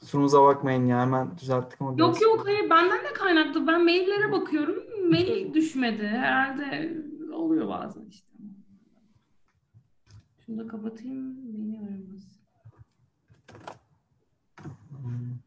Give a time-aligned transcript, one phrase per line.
[0.00, 3.66] Kusurumuza bakmayın ya hemen düzelttik ama yok yok hayır benden de kaynaklı.
[3.66, 4.76] Ben maillere bakıyorum.
[5.10, 6.06] Mail düşmedi.
[6.08, 6.94] Herhalde
[7.34, 8.26] oluyor bazen işte.
[10.46, 11.36] Şunu da kapatayım.
[11.58, 12.40] Beni aramaz.
[14.90, 15.40] Hmm.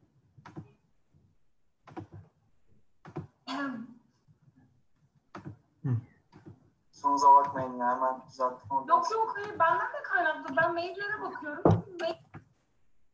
[7.04, 10.56] Kusurumuza bakmayın ya hemen düzelttik ama Yok yok hayır benden de kaynaklı.
[10.58, 11.64] Ben maillere bakıyorum.
[12.02, 12.14] Mail...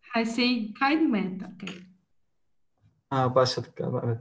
[0.01, 1.17] Her şey kaydı mı?
[3.09, 4.19] Ha, başladık galiba evet.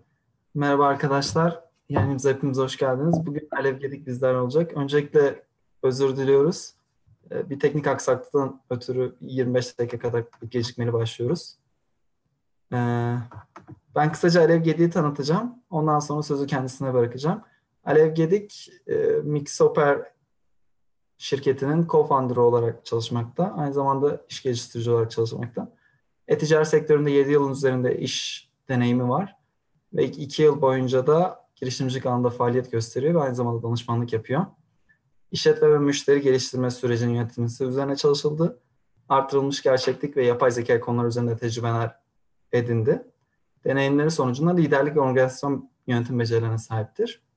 [0.55, 1.65] Merhaba arkadaşlar.
[1.89, 3.27] Yayınımıza hepiniz hoş geldiniz.
[3.27, 4.73] Bugün Alev Gedik bizler olacak.
[4.73, 5.43] Öncelikle
[5.83, 6.75] özür diliyoruz.
[7.31, 11.59] Ee, bir teknik aksaklıktan ötürü 25 dakika kadar gecikmeli başlıyoruz.
[12.73, 13.17] Ee,
[13.95, 15.55] ben kısaca Alev Gedik'i tanıtacağım.
[15.71, 17.43] Ondan sonra sözü kendisine bırakacağım.
[17.89, 20.03] Alev Gedik, e, Mixoper
[21.19, 23.55] şirketinin co-founder'ı olarak çalışmakta.
[23.57, 25.73] Aynı zamanda iş geliştirici olarak çalışmakta.
[26.29, 29.37] E-ticaret sektöründe 7 yılın üzerinde iş deneyimi var.
[29.93, 34.47] Ve 2 yıl boyunca da girişimcilik alanında faaliyet gösteriyor ve aynı zamanda danışmanlık yapıyor.
[35.31, 38.61] İşletme ve müşteri geliştirme sürecinin yönetilmesi üzerine çalışıldı.
[39.09, 41.97] Artırılmış gerçeklik ve yapay zeka konuları üzerinde tecrübeler
[42.53, 43.03] edindi.
[43.65, 47.28] Deneyimleri sonucunda liderlik ve organizasyon yönetim becerilerine sahiptir.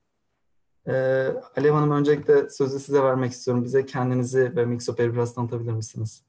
[0.87, 3.63] Ee, Alev Hanım öncelikle sözü size vermek istiyorum.
[3.63, 6.23] Bize kendinizi ve Mixoper'i biraz tanıtabilir misiniz?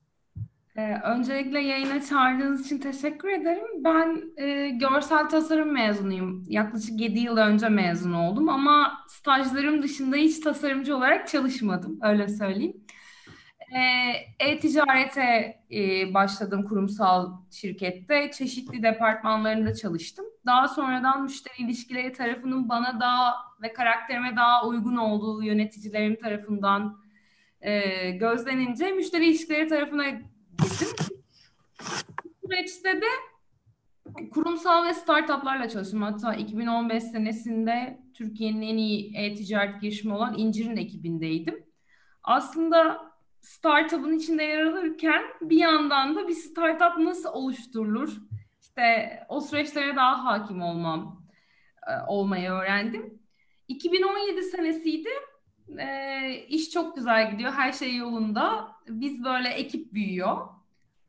[0.77, 3.85] Ee, öncelikle yayına çağırdığınız için teşekkür ederim.
[3.85, 6.45] Ben e, görsel tasarım mezunuyum.
[6.49, 12.77] Yaklaşık 7 yıl önce mezun oldum ama stajlarım dışında hiç tasarımcı olarak çalışmadım, öyle söyleyeyim.
[13.75, 18.31] Ee, e-ticarete e, başladım kurumsal şirkette.
[18.31, 20.25] Çeşitli departmanlarında çalıştım.
[20.47, 27.03] Daha sonradan müşteri ilişkileri tarafının bana daha ve karakterime daha uygun olduğu yöneticilerim tarafından
[27.61, 30.89] e, gözlenince müşteri ilişkileri tarafına gittim.
[32.25, 33.07] Bu süreçte de
[34.31, 36.03] kurumsal ve startuplarla çalıştım.
[36.03, 41.65] Hatta 2015 senesinde Türkiye'nin en iyi e-ticaret girişimi olan İncir'in ekibindeydim.
[42.25, 43.12] Aslında
[43.43, 48.17] startup'ın içinde yer alırken bir yandan da bir startup nasıl oluşturulur?
[48.61, 51.27] İşte o süreçlere daha hakim olmam
[51.87, 53.19] e, olmayı öğrendim.
[53.69, 55.09] 2017 senesiydi.
[55.79, 57.53] E, iş çok güzel gidiyor.
[57.53, 58.73] Her şey yolunda.
[58.89, 60.49] Biz böyle ekip büyüyor.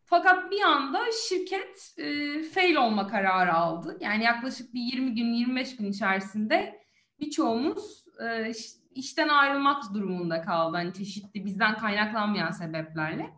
[0.06, 3.98] Fakat bir anda şirket e, fail olma kararı aldı.
[4.02, 6.84] Yani yaklaşık bir 20 gün, 25 gün içerisinde
[7.20, 8.54] birçoğumuz e,
[8.96, 10.78] işten ayrılmak durumunda kaldı.
[10.78, 13.30] Hani çeşitli bizden kaynaklanmayan sebeplerle.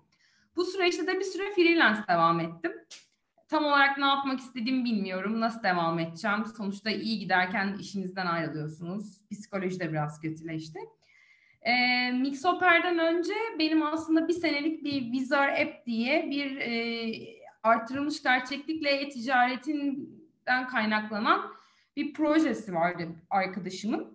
[0.55, 2.71] Bu süreçte de bir süre freelance devam ettim.
[3.47, 5.39] Tam olarak ne yapmak istediğimi bilmiyorum.
[5.39, 6.45] Nasıl devam edeceğim?
[6.57, 9.21] Sonuçta iyi giderken işinizden ayrılıyorsunuz.
[9.31, 10.79] Psikoloji de biraz kötüleşti.
[11.61, 17.13] E, Mixoper'den önce benim aslında bir senelik bir Vizar App diye bir e,
[17.63, 21.51] artırılmış gerçeklikle e-ticaretinden kaynaklanan
[21.95, 24.14] bir projesi vardı arkadaşımın.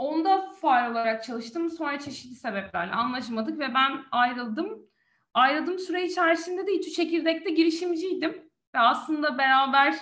[0.00, 1.70] Onda faal olarak çalıştım.
[1.70, 4.86] Sonra çeşitli sebeplerle anlaşamadık ve ben ayrıldım.
[5.34, 8.50] Ayrıldığım süre içerisinde de İTÜ Çekirdek'te girişimciydim.
[8.74, 9.96] Ve aslında beraber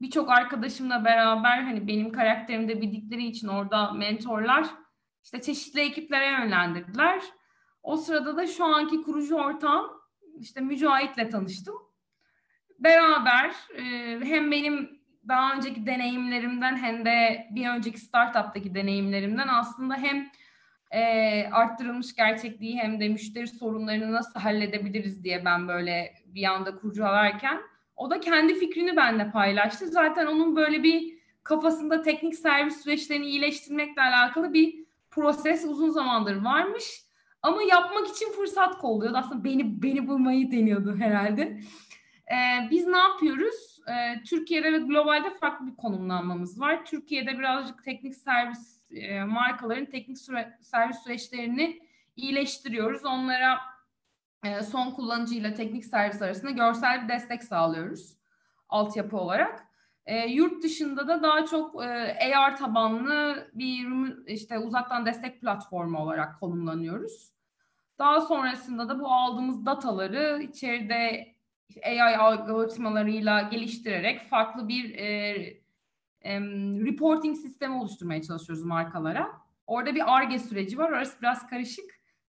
[0.00, 4.66] birçok arkadaşımla beraber hani benim karakterimde bildikleri için orada mentorlar
[5.24, 7.22] işte çeşitli ekiplere yönlendirdiler.
[7.82, 9.86] O sırada da şu anki kurucu ortağım
[10.40, 11.74] işte Mücahit'le tanıştım.
[12.78, 13.54] Beraber
[14.22, 14.93] hem benim
[15.28, 20.30] daha önceki deneyimlerimden hem de bir önceki startup'taki deneyimlerimden aslında hem
[20.90, 27.60] e, arttırılmış gerçekliği hem de müşteri sorunlarını nasıl halledebiliriz diye ben böyle bir anda kurcalarken
[27.96, 29.86] o da kendi fikrini benimle paylaştı.
[29.86, 36.84] Zaten onun böyle bir kafasında teknik servis süreçlerini iyileştirmekle alakalı bir proses uzun zamandır varmış.
[37.42, 39.16] Ama yapmak için fırsat kolluyordu.
[39.16, 41.60] Aslında beni beni bulmayı deniyordu herhalde.
[42.32, 43.73] Ee, biz ne yapıyoruz?
[43.88, 46.84] Ee, Türkiye'de ve globalde farklı bir konumlanmamız var.
[46.84, 51.80] Türkiye'de birazcık teknik servis e, markaların teknik süre, servis süreçlerini
[52.16, 53.04] iyileştiriyoruz.
[53.04, 53.60] Onlara
[54.44, 58.16] e, son kullanıcıyla teknik servis arasında görsel bir destek sağlıyoruz
[58.68, 59.64] altyapı olarak.
[60.06, 63.86] E, yurt dışında da daha çok e, AR tabanlı bir
[64.26, 67.32] işte uzaktan destek platformu olarak konumlanıyoruz.
[67.98, 71.33] Daha sonrasında da bu aldığımız dataları içeride
[71.84, 75.06] AI algoritmalarıyla geliştirerek farklı bir e,
[76.22, 76.40] e,
[76.86, 79.28] reporting sistemi oluşturmaya çalışıyoruz markalara.
[79.66, 80.90] Orada bir ARGE süreci var.
[80.90, 81.84] Orası biraz karışık.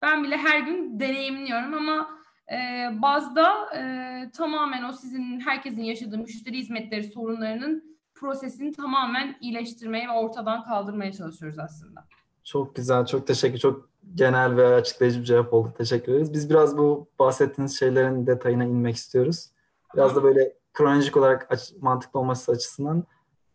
[0.03, 2.11] Ben bile her gün deneyimliyorum ama
[2.53, 2.57] e,
[3.03, 10.65] bazda e, tamamen o sizin herkesin yaşadığı müşteri hizmetleri sorunlarının prosesini tamamen iyileştirmeye ve ortadan
[10.65, 12.05] kaldırmaya çalışıyoruz aslında.
[12.45, 13.59] Çok güzel, çok teşekkür.
[13.59, 15.73] Çok genel ve açıklayıcı bir cevap oldu.
[15.79, 16.33] Teşekkür ederiz.
[16.33, 19.51] Biz biraz bu bahsettiğiniz şeylerin detayına inmek istiyoruz.
[19.95, 23.05] Biraz da böyle kronolojik olarak aç, mantıklı olması açısından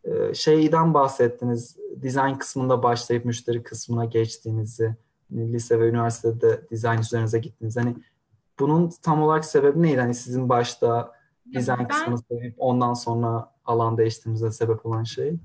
[0.04, 1.76] e, şeyden bahsettiniz.
[2.02, 4.96] Dizayn kısmında başlayıp müşteri kısmına geçtiğinizi,
[5.30, 7.76] hani lise ve üniversitede dizayn üzerinize gittiniz.
[7.76, 7.96] Hani
[8.58, 10.00] bunun tam olarak sebebi neydi?
[10.00, 11.12] Hani sizin başta
[11.54, 15.38] dizayn ben, kısmını sevip ondan sonra alan değiştirmenize sebep olan şey?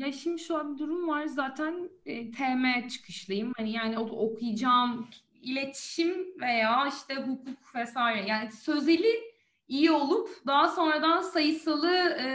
[0.00, 3.52] Ya şimdi an bir durum var zaten e, TM çıkışlıyım.
[3.56, 5.08] Hani yani okuyacağım
[5.42, 8.26] iletişim veya işte hukuk vesaire.
[8.26, 9.12] Yani sözeli
[9.68, 12.28] iyi olup daha sonradan sayısalı e,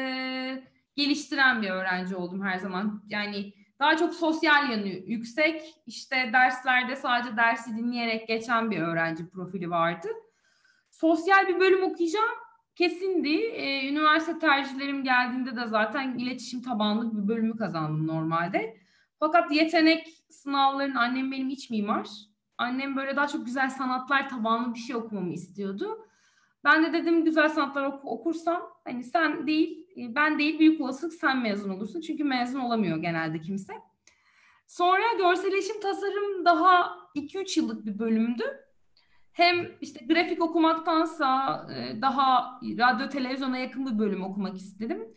[0.96, 3.04] geliştiren bir öğrenci oldum her zaman.
[3.10, 5.76] Yani daha çok sosyal yanı yüksek.
[5.86, 10.08] İşte derslerde sadece dersi dinleyerek geçen bir öğrenci profili vardı.
[10.90, 12.45] Sosyal bir bölüm okuyacağım
[12.76, 13.38] kesindi.
[13.38, 18.78] Ee, üniversite tercihlerim geldiğinde de zaten iletişim tabanlı bir bölümü kazandım normalde.
[19.20, 22.08] Fakat yetenek sınavlarının annem benim iç mimar.
[22.58, 26.08] Annem böyle daha çok güzel sanatlar tabanlı bir şey okumamı istiyordu.
[26.64, 31.14] Ben de dedim güzel sanatlar oku, okursam hani sen değil e, ben değil büyük olasılık
[31.14, 32.02] sen mezun olursun.
[32.02, 33.74] Çünkü mezun olamıyor genelde kimse.
[34.68, 38.44] Sonra görselleşim tasarım daha 2-3 yıllık bir bölümdü.
[39.36, 45.14] Hem işte grafik okumaktansa e, daha radyo televizyona yakın bir bölüm okumak istedim.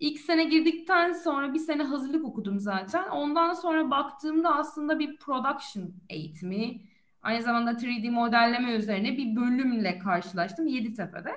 [0.00, 3.08] İlk sene girdikten sonra bir sene hazırlık okudum zaten.
[3.08, 6.80] Ondan sonra baktığımda aslında bir production eğitimi,
[7.22, 11.30] aynı zamanda 3D modelleme üzerine bir bölümle karşılaştım Yeditepe'de.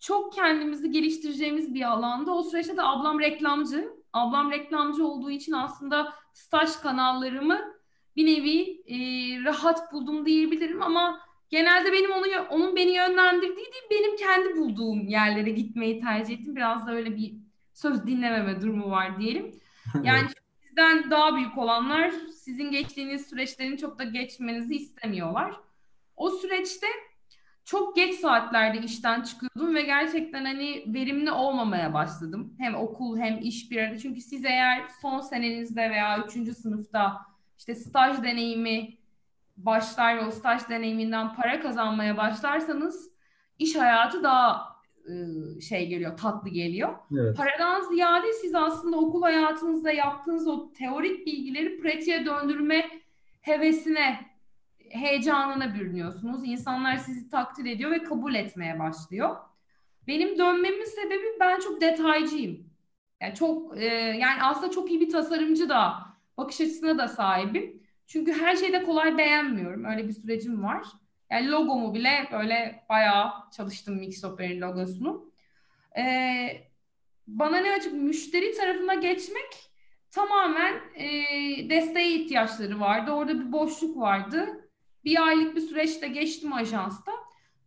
[0.00, 2.34] Çok kendimizi geliştireceğimiz bir alanda.
[2.34, 3.88] O süreçte de ablam reklamcı.
[4.12, 7.60] Ablam reklamcı olduğu için aslında staj kanallarımı
[8.16, 8.98] bir nevi e,
[9.44, 15.50] rahat buldum diyebilirim ama genelde benim onu onun beni yönlendirdiği değil benim kendi bulduğum yerlere
[15.50, 16.56] gitmeyi tercih ettim.
[16.56, 17.34] Biraz da öyle bir
[17.72, 19.54] söz dinlememe durumu var diyelim.
[20.02, 20.28] Yani
[20.62, 22.10] sizden daha büyük olanlar
[22.44, 25.54] sizin geçtiğiniz süreçlerin çok da geçmenizi istemiyorlar.
[26.16, 26.86] O süreçte
[27.64, 32.54] çok geç saatlerde işten çıkıyordum ve gerçekten hani verimli olmamaya başladım.
[32.58, 33.98] Hem okul hem iş bir arada.
[33.98, 37.20] Çünkü siz eğer son senenizde veya üçüncü sınıfta
[37.58, 38.99] işte staj deneyimi
[39.64, 43.10] başlar ve o staj deneyiminden para kazanmaya başlarsanız
[43.58, 44.76] iş hayatı daha
[45.08, 46.94] ıı, şey geliyor, tatlı geliyor.
[47.18, 47.36] Evet.
[47.36, 52.90] Paradan ziyade siz aslında okul hayatınızda yaptığınız o teorik bilgileri pratiğe döndürme
[53.40, 54.20] hevesine,
[54.90, 56.40] heyecanına bürünüyorsunuz.
[56.44, 59.36] İnsanlar sizi takdir ediyor ve kabul etmeye başlıyor.
[60.06, 62.70] Benim dönmemin sebebi ben çok detaycıyım.
[63.20, 65.94] Yani çok e, yani aslında çok iyi bir tasarımcı da
[66.38, 67.79] bakış açısına da sahibim.
[68.12, 69.84] Çünkü her şeyde kolay beğenmiyorum.
[69.84, 70.86] Öyle bir sürecim var.
[71.30, 75.32] Yani logomu bile böyle bayağı çalıştım Mixoper'in logosunu.
[75.98, 76.68] Ee,
[77.26, 79.70] bana ne açık müşteri tarafına geçmek
[80.10, 81.08] tamamen e,
[81.70, 83.10] desteğe ihtiyaçları vardı.
[83.10, 84.68] Orada bir boşluk vardı.
[85.04, 87.12] Bir aylık bir süreçte geçtim ajansta.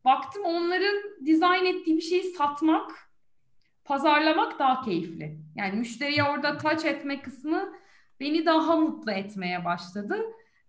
[0.06, 2.92] Baktım onların dizayn ettiği bir şeyi satmak,
[3.86, 5.38] pazarlamak daha keyifli.
[5.56, 7.83] Yani müşteriye orada touch etme kısmı
[8.20, 10.18] beni daha mutlu etmeye başladı.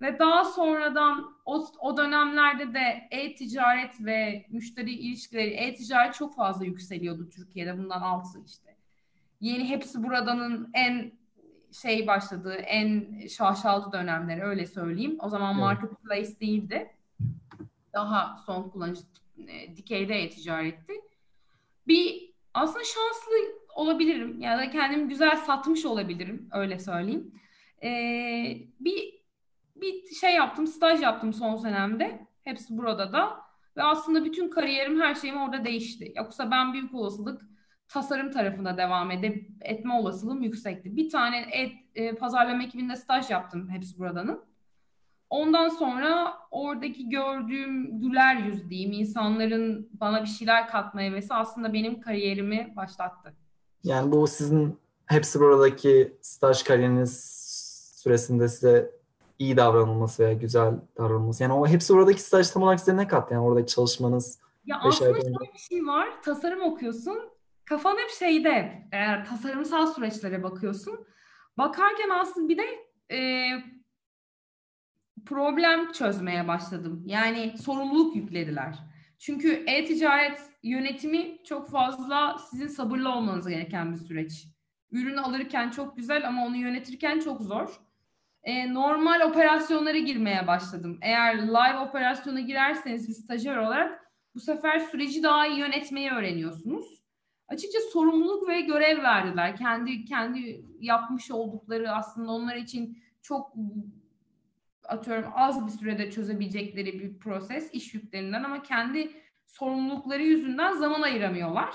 [0.01, 7.31] Ve daha sonradan o, o dönemlerde de e-ticaret ve müşteri ilişkileri, e-ticaret çok fazla yükseliyordu
[7.31, 8.77] Türkiye'de bundan altı işte.
[9.41, 11.13] Yeni hepsi buradanın en
[11.73, 15.17] şey başladığı, en şaşalı dönemleri öyle söyleyeyim.
[15.21, 16.91] O zaman marketplace değildi.
[17.93, 19.03] Daha son kullanıcı
[19.49, 20.93] e, dikeyde e-ticaretti.
[21.87, 23.33] Bir aslında şanslı
[23.75, 27.33] olabilirim ya da kendimi güzel satmış olabilirim öyle söyleyeyim.
[27.83, 29.25] Ee, bir
[29.77, 32.27] bir şey yaptım, staj yaptım son senemde.
[32.45, 33.45] Hepsi burada da.
[33.77, 36.13] Ve aslında bütün kariyerim, her şeyim orada değişti.
[36.17, 37.43] Yoksa ben büyük olasılık
[37.89, 40.97] tasarım tarafında devam edip etme olasılığım yüksekti.
[40.97, 44.45] Bir tane et, e, pazarlama ekibinde staj yaptım hepsi buradanın.
[45.31, 52.01] Ondan sonra oradaki gördüğüm güler yüz diyeyim, insanların bana bir şeyler katma hevesi aslında benim
[52.01, 53.35] kariyerimi başlattı.
[53.85, 57.44] Yani bu sizin hepsi buradaki staj kariyeriniz
[58.05, 58.91] süresinde size
[59.39, 61.43] iyi davranılması veya güzel davranılması.
[61.43, 63.35] Yani o hepsi oradaki staj tam olarak size ne kattı?
[63.35, 64.39] Yani oradaki çalışmanız.
[64.65, 66.23] Ya aslında şöyle bir şey var.
[66.23, 67.19] Tasarım okuyorsun.
[67.65, 71.07] Kafan hep şeyde e, tasarımsal süreçlere bakıyorsun.
[71.59, 72.65] Bakarken aslında bir de
[73.15, 73.49] e,
[75.27, 77.03] problem çözmeye başladım.
[77.07, 78.79] Yani sorumluluk yüklediler.
[79.19, 84.47] Çünkü e-ticaret yönetimi çok fazla sizin sabırlı olmanız gereken bir süreç.
[84.91, 87.84] Ürünü alırken çok güzel ama onu yönetirken çok zor
[88.45, 90.99] e, normal operasyonlara girmeye başladım.
[91.03, 97.05] Eğer live operasyona girerseniz bir stajyer olarak bu sefer süreci daha iyi yönetmeyi öğreniyorsunuz.
[97.49, 99.57] Açıkça sorumluluk ve görev verdiler.
[99.57, 103.53] Kendi kendi yapmış oldukları aslında onlar için çok
[104.85, 109.11] atıyorum az bir sürede çözebilecekleri bir proses iş yüklerinden ama kendi
[109.47, 111.75] sorumlulukları yüzünden zaman ayıramıyorlar.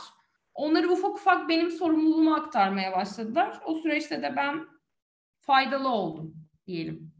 [0.53, 3.59] Onları ufak ufak benim sorumluluğuma aktarmaya başladılar.
[3.65, 4.65] O süreçte de ben
[5.39, 6.38] faydalı oldum
[6.69, 7.11] diyelim.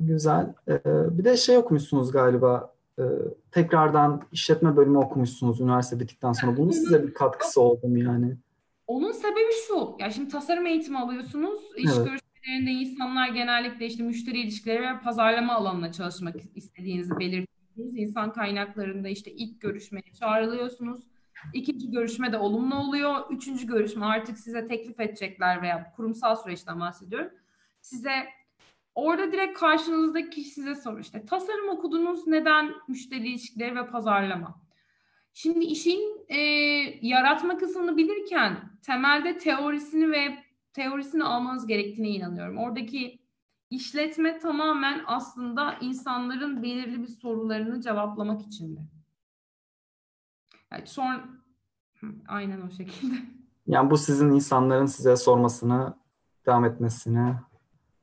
[0.00, 0.54] Güzel.
[0.68, 0.80] Ee,
[1.18, 2.74] bir de şey okumuşsunuz galiba.
[2.98, 3.02] Ee,
[3.50, 6.56] tekrardan işletme bölümü okumuşsunuz üniversite bittikten sonra.
[6.56, 8.36] Bunun size bir katkısı oldu mu yani?
[8.86, 9.96] Onun sebebi şu.
[9.98, 11.62] Ya şimdi tasarım eğitimi alıyorsunuz.
[11.76, 12.06] İş evet.
[12.06, 17.98] görüşmelerinde insanlar genellikle işte müşteri ilişkileri ve pazarlama alanına çalışmak istediğinizi belirtiyorsunuz.
[17.98, 21.00] İnsan kaynaklarında işte ilk görüşmeye çağrılıyorsunuz.
[21.54, 23.14] İkinci görüşme de olumlu oluyor.
[23.30, 27.30] Üçüncü görüşme artık size teklif edecekler veya kurumsal süreçten bahsediyorum.
[27.82, 28.28] Size
[28.94, 34.62] orada direkt karşınızdaki kişi size soruyor işte tasarım okudunuz neden müşteri ilişkileri ve pazarlama?
[35.32, 36.38] Şimdi işin e,
[37.02, 40.38] yaratma kısmını bilirken temelde teorisini ve
[40.72, 42.58] teorisini almanız gerektiğine inanıyorum.
[42.58, 43.22] Oradaki
[43.70, 48.80] işletme tamamen aslında insanların belirli bir sorularını cevaplamak içindi.
[50.72, 51.24] Yani sonra
[52.28, 53.14] aynen o şekilde.
[53.66, 55.94] Yani bu sizin insanların size sormasını,
[56.46, 57.34] devam etmesini.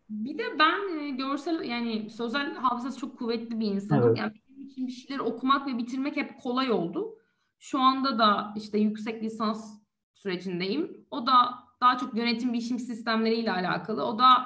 [0.09, 4.07] Bir de ben e, görsel yani sözel hafızası çok kuvvetli bir insanım.
[4.07, 4.17] Evet.
[4.17, 7.15] Yani benim için bir şeyleri okumak ve bitirmek hep kolay oldu.
[7.59, 9.79] Şu anda da işte yüksek lisans
[10.13, 11.05] sürecindeyim.
[11.11, 11.33] O da
[11.81, 14.05] daha çok yönetim bilişim sistemleriyle alakalı.
[14.05, 14.45] O da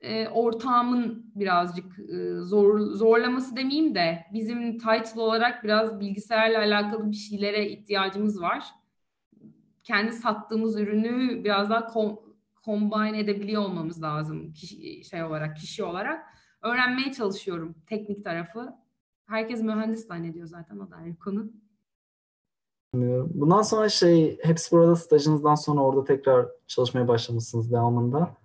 [0.00, 7.16] e, ortağımın birazcık e, zor zorlaması demeyeyim de bizim title olarak biraz bilgisayarla alakalı bir
[7.16, 8.64] şeylere ihtiyacımız var.
[9.82, 12.27] Kendi sattığımız ürünü biraz daha kom
[12.68, 16.24] combine edebiliyor olmamız lazım kişi, şey olarak, kişi olarak.
[16.62, 18.74] Öğrenmeye çalışıyorum teknik tarafı.
[19.26, 21.50] Herkes mühendis zannediyor zaten o da ayrı konu.
[23.34, 28.36] Bundan sonra şey, hepsi burada stajınızdan sonra orada tekrar çalışmaya başlamışsınız devamında.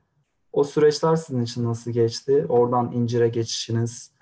[0.51, 2.45] O süreçler sizin için nasıl geçti?
[2.49, 4.13] Oradan incire geçişiniz.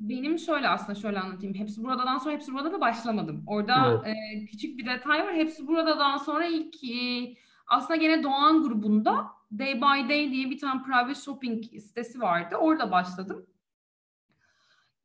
[0.00, 1.54] Benim şöyle aslında şöyle anlatayım.
[1.54, 3.44] Hepsi buradadan sonra hepsi burada da başlamadım.
[3.46, 4.16] Orada evet.
[4.16, 5.34] e, küçük bir detay var.
[5.34, 7.34] Hepsi buradadan sonra ilk e,
[7.66, 9.26] aslında gene Doğan grubunda
[9.58, 12.56] Day by Day diye bir tane private shopping sitesi vardı.
[12.56, 13.46] Orada başladım.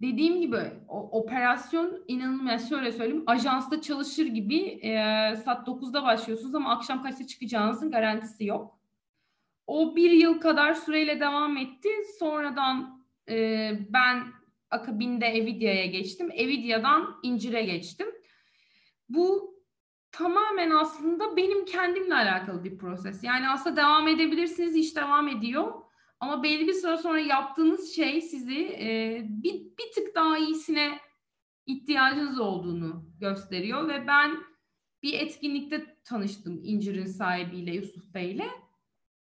[0.02, 4.92] Dediğim gibi o, operasyon inanılmaz şöyle söyleyeyim ajansta çalışır gibi e,
[5.36, 8.80] saat 9'da başlıyorsunuz ama akşam kaçta çıkacağınızın garantisi yok.
[9.68, 11.90] O bir yıl kadar süreyle devam etti.
[12.20, 14.24] Sonradan e, ben
[14.72, 16.30] akabinde Evidia'ya geçtim.
[16.34, 18.08] Evidia'dan İncir'e geçtim.
[19.10, 19.57] Bu
[20.17, 23.24] tamamen aslında benim kendimle alakalı bir proses.
[23.24, 25.74] Yani aslında devam edebilirsiniz, iş devam ediyor.
[26.19, 31.00] Ama belli bir süre sonra yaptığınız şey sizi e, bir, bir tık daha iyisine
[31.65, 33.88] ihtiyacınız olduğunu gösteriyor.
[33.88, 34.43] Ve ben
[35.03, 38.50] bir etkinlikte tanıştım İncir'in sahibiyle, Yusuf Bey'le.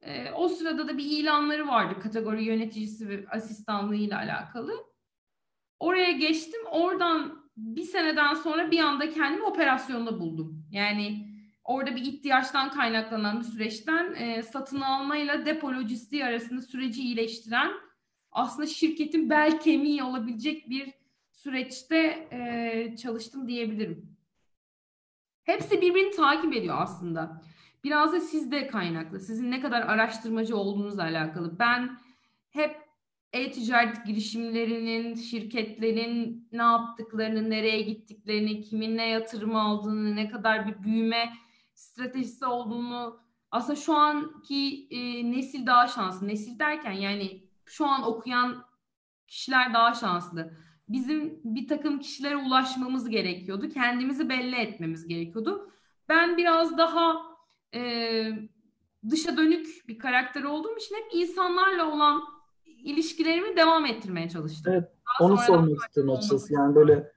[0.00, 4.72] E, o sırada da bir ilanları vardı kategori yöneticisi ve asistanlığı ile alakalı.
[5.80, 6.60] Oraya geçtim.
[6.70, 10.66] Oradan bir seneden sonra bir anda kendimi operasyonda buldum.
[10.71, 11.28] Yani
[11.64, 17.71] orada bir ihtiyaçtan kaynaklanan bir süreçten e, satın almayla depo lojistiği arasında süreci iyileştiren
[18.32, 20.92] aslında şirketin bel kemiği olabilecek bir
[21.32, 24.16] süreçte e, çalıştım diyebilirim.
[25.44, 27.42] Hepsi birbirini takip ediyor aslında.
[27.85, 29.21] Biraz da sizde kaynaklı.
[29.21, 31.59] Sizin ne kadar araştırmacı olduğunuzla alakalı.
[31.59, 31.99] Ben
[32.50, 32.81] hep
[33.32, 41.32] e-ticaret girişimlerinin, şirketlerin ne yaptıklarını, nereye gittiklerini, kimin ne yatırım aldığını, ne kadar bir büyüme
[41.74, 43.20] stratejisi olduğunu
[43.50, 46.28] aslında şu anki e, nesil daha şanslı.
[46.28, 48.64] Nesil derken yani şu an okuyan
[49.28, 50.52] kişiler daha şanslı.
[50.88, 53.68] Bizim bir takım kişilere ulaşmamız gerekiyordu.
[53.68, 55.72] Kendimizi belli etmemiz gerekiyordu.
[56.08, 57.22] Ben biraz daha
[57.74, 58.32] e,
[59.10, 62.22] dışa dönük bir karakter olduğum için hep insanlarla olan
[62.84, 64.72] ilişkilerimi devam ettirmeye çalıştım.
[64.72, 66.54] Evet, Daha onu sormak istiyorum açıkçası.
[66.54, 67.12] Yani böyle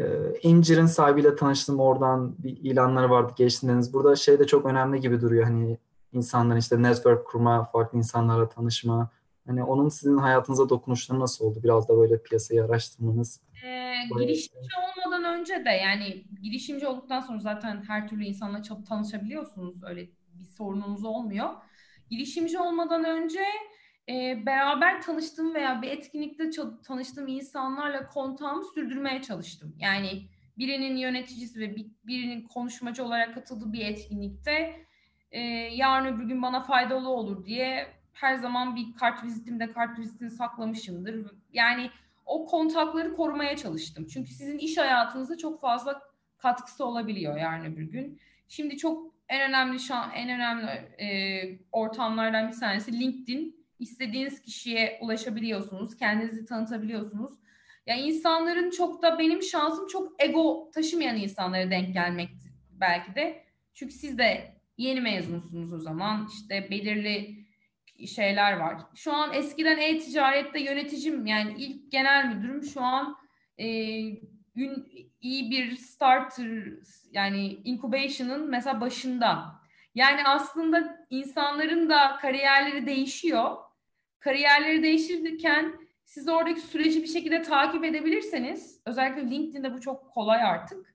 [0.00, 0.04] e,
[0.42, 3.92] İncir'in sahibiyle tanıştım oradan bir ilanları vardı geçtiğiniz.
[3.92, 5.44] Burada şey de çok önemli gibi duruyor.
[5.44, 5.78] Hani
[6.12, 9.10] insanların işte network kurma, farklı insanlarla tanışma.
[9.46, 11.60] Hani onun sizin hayatınıza dokunuşları nasıl oldu?
[11.64, 13.40] Biraz da böyle piyasayı araştırmanız.
[13.64, 19.84] Ee, girişimci olmadan önce de yani girişimci olduktan sonra zaten her türlü insanla tanışabiliyorsunuz.
[19.84, 21.48] Öyle bir sorununuz olmuyor.
[22.10, 23.40] Girişimci olmadan önce
[24.10, 26.50] e, beraber tanıştığım veya bir etkinlikte
[26.84, 29.76] tanıştığım insanlarla kontağımı sürdürmeye çalıştım.
[29.78, 30.22] Yani
[30.58, 31.76] birinin yöneticisi ve
[32.06, 34.86] birinin konuşmacı olarak katıldığı bir etkinlikte
[35.30, 35.40] e,
[35.72, 41.26] yarın öbür gün bana faydalı olur diye her zaman bir kart vizitimde kart vizitini saklamışımdır.
[41.52, 41.90] Yani
[42.26, 44.06] o kontakları korumaya çalıştım.
[44.06, 46.02] Çünkü sizin iş hayatınızda çok fazla
[46.38, 48.20] katkısı olabiliyor yarın öbür gün.
[48.48, 50.66] Şimdi çok en önemli şu an en önemli
[51.04, 51.08] e,
[51.72, 57.32] ortamlardan bir tanesi LinkedIn istediğiniz kişiye ulaşabiliyorsunuz, kendinizi tanıtabiliyorsunuz.
[57.86, 62.30] Ya yani insanların çok da benim şansım çok ego taşımayan insanlara denk gelmek
[62.70, 63.44] belki de.
[63.74, 66.28] Çünkü siz de yeni mezunsunuz o zaman.
[66.32, 67.46] İşte belirli
[68.06, 68.76] şeyler var.
[68.94, 73.16] Şu an eskiden e-ticarette yöneticim yani ilk genel müdürüm şu an
[73.58, 73.66] e,
[74.54, 74.88] gün,
[75.20, 76.62] iyi bir starter
[77.12, 79.60] yani incubation'ın mesela başında.
[79.94, 83.56] Yani aslında insanların da kariyerleri değişiyor.
[84.20, 85.74] Kariyerleri değişirken
[86.04, 90.94] siz oradaki süreci bir şekilde takip edebilirseniz özellikle LinkedIn'de bu çok kolay artık.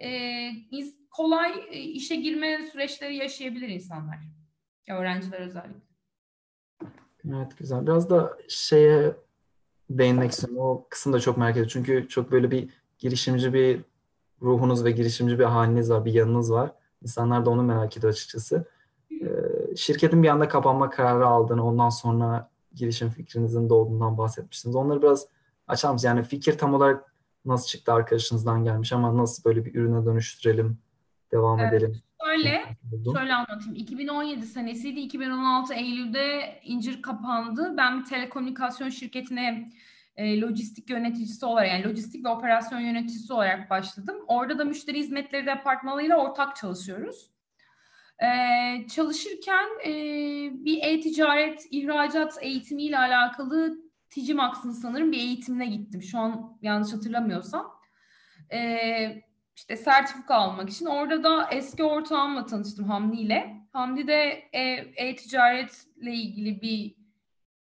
[0.00, 0.50] E,
[1.10, 4.18] kolay e, işe girme süreçleri yaşayabilir insanlar.
[4.88, 5.80] Öğrenciler özellikle.
[7.28, 7.82] Evet güzel.
[7.82, 9.16] Biraz da şeye
[9.90, 10.58] değinmek istiyorum.
[10.58, 11.70] O kısım da çok merak ediyorum.
[11.72, 13.80] Çünkü çok böyle bir girişimci bir
[14.42, 16.72] ruhunuz ve girişimci bir haliniz var, bir yanınız var.
[17.02, 18.68] İnsanlar da onu merak ediyor açıkçası.
[19.10, 24.76] Ee, şirketin bir anda kapanma kararı aldığını, ondan sonra girişim fikrinizin doğduğundan bahsetmiştiniz.
[24.76, 25.26] Onları biraz
[25.66, 26.04] açar mısınız?
[26.04, 27.14] Yani fikir tam olarak
[27.44, 30.78] nasıl çıktı arkadaşınızdan gelmiş ama nasıl böyle bir ürüne dönüştürelim,
[31.32, 31.72] devam evet.
[31.72, 32.02] edelim?
[32.24, 32.76] Şöyle,
[33.18, 33.74] şöyle anlatayım.
[33.74, 35.00] 2017 senesiydi.
[35.00, 37.74] 2016 Eylül'de incir kapandı.
[37.76, 39.70] Ben bir telekomünikasyon şirketine
[40.16, 44.16] e, lojistik yöneticisi olarak yani lojistik ve operasyon yöneticisi olarak başladım.
[44.26, 47.30] Orada da müşteri hizmetleri departmanıyla ortak çalışıyoruz.
[48.22, 48.28] E,
[48.88, 49.90] çalışırken e,
[50.64, 53.78] bir e-ticaret, ihracat eğitimiyle alakalı
[54.10, 56.02] Ticimax'ın sanırım bir eğitimine gittim.
[56.02, 57.80] Şu an yanlış hatırlamıyorsam.
[58.52, 59.22] E,
[59.56, 60.86] işte sertifika almak için.
[60.86, 63.56] Orada da eski ortağımla tanıştım Hamdi ile.
[63.72, 64.48] Hamdi de
[64.96, 66.94] e-ticaretle ilgili bir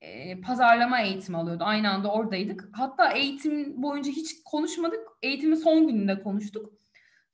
[0.01, 1.63] e, pazarlama eğitimi alıyordu.
[1.63, 2.69] Aynı anda oradaydık.
[2.73, 4.99] Hatta eğitim boyunca hiç konuşmadık.
[5.21, 6.76] Eğitimin son gününde konuştuk.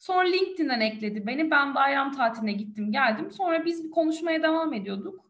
[0.04, 1.52] Sonra LinkedIn'den ekledi beni.
[1.52, 3.32] Ben bayram tatiline gittim geldim.
[3.32, 5.26] Sonra biz bir konuşmaya devam ediyorduk.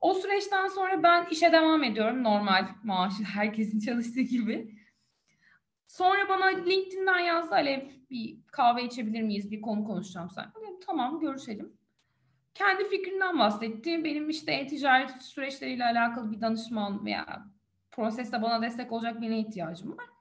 [0.00, 2.24] O süreçten sonra ben işe devam ediyorum.
[2.24, 4.74] Normal maaşı herkesin çalıştığı gibi.
[5.86, 9.50] Sonra bana LinkedIn'den yazdı Alev bir kahve içebilir miyiz?
[9.50, 10.52] Bir konu konuşacağım sen.
[10.56, 11.72] Dedim, tamam görüşelim.
[12.54, 14.04] Kendi fikrinden bahsetti.
[14.04, 17.44] Benim işte e-ticaret süreçleriyle alakalı bir danışman veya
[17.90, 20.17] proseste bana destek olacak birine ihtiyacım var.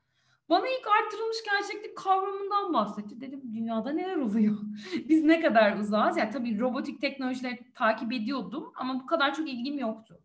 [0.49, 3.21] Bana ilk artırılmış gerçeklik kavramından bahsetti.
[3.21, 4.57] Dedim dünyada neler oluyor?
[5.09, 6.17] Biz ne kadar uzağız?
[6.17, 10.21] Yani tabii robotik teknolojileri takip ediyordum ama bu kadar çok ilgim yoktu.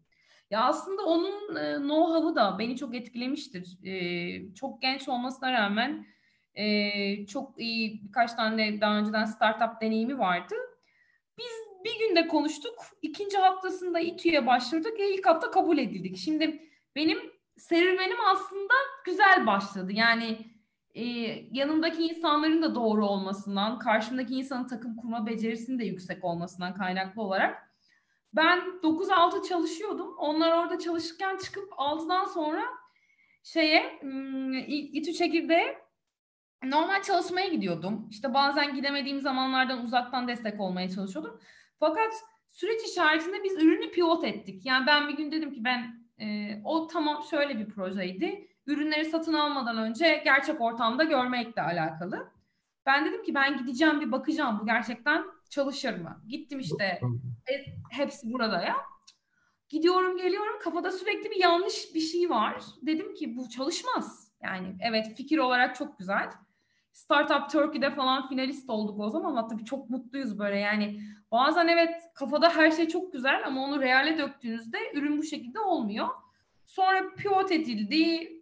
[0.50, 3.78] Ya aslında onun e, know-how'ı da beni çok etkilemiştir.
[3.84, 6.06] E, çok genç olmasına rağmen
[6.54, 10.54] e, çok iyi birkaç tane daha önceden startup deneyimi vardı.
[11.38, 12.74] Biz bir günde konuştuk.
[13.02, 15.00] İkinci haftasında İTÜ'ye başvurduk.
[15.00, 16.16] E, ilk hafta kabul edildik.
[16.16, 19.92] Şimdi benim serüvenim aslında güzel başladı.
[19.92, 20.52] Yani
[20.94, 21.04] e,
[21.52, 27.72] yanımdaki insanların da doğru olmasından, karşımdaki insanın takım kurma becerisinin de yüksek olmasından kaynaklı olarak
[28.32, 30.16] ben 9-6 çalışıyordum.
[30.16, 32.64] Onlar orada çalışırken çıkıp 6'dan sonra
[33.42, 34.00] şeye
[34.68, 35.78] İTÜ çekirdeğe
[36.64, 38.08] normal çalışmaya gidiyordum.
[38.10, 41.40] İşte bazen gidemediğim zamanlardan uzaktan destek olmaya çalışıyordum.
[41.80, 42.12] Fakat
[42.50, 44.66] süreç içerisinde biz ürünü pivot ettik.
[44.66, 48.48] Yani ben bir gün dedim ki ben e, o tamam şöyle bir projeydi.
[48.66, 52.32] Ürünleri satın almadan önce gerçek ortamda görmekle alakalı.
[52.86, 56.22] Ben dedim ki ben gideceğim bir bakacağım bu gerçekten çalışır mı?
[56.28, 57.00] Gittim işte
[57.50, 57.52] e,
[57.90, 58.76] hepsi burada ya.
[59.68, 62.62] Gidiyorum geliyorum kafada sürekli bir yanlış bir şey var.
[62.82, 64.32] Dedim ki bu çalışmaz.
[64.42, 66.30] Yani evet fikir olarak çok güzel.
[66.92, 69.48] Startup Turkey'de falan finalist olduk o zaman.
[69.48, 71.00] Tabii çok mutluyuz böyle yani.
[71.32, 76.08] Bazen evet kafada her şey çok güzel ama onu reale döktüğünüzde ürün bu şekilde olmuyor.
[76.66, 78.32] Sonra pivot edildi.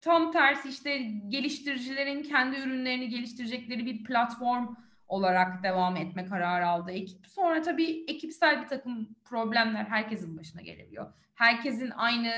[0.00, 4.74] Tam tersi işte geliştiricilerin kendi ürünlerini geliştirecekleri bir platform
[5.08, 7.26] olarak devam etme kararı aldı ekip.
[7.26, 11.12] Sonra tabii ekipsel bir takım problemler herkesin başına gelebiliyor.
[11.34, 12.32] Herkesin aynı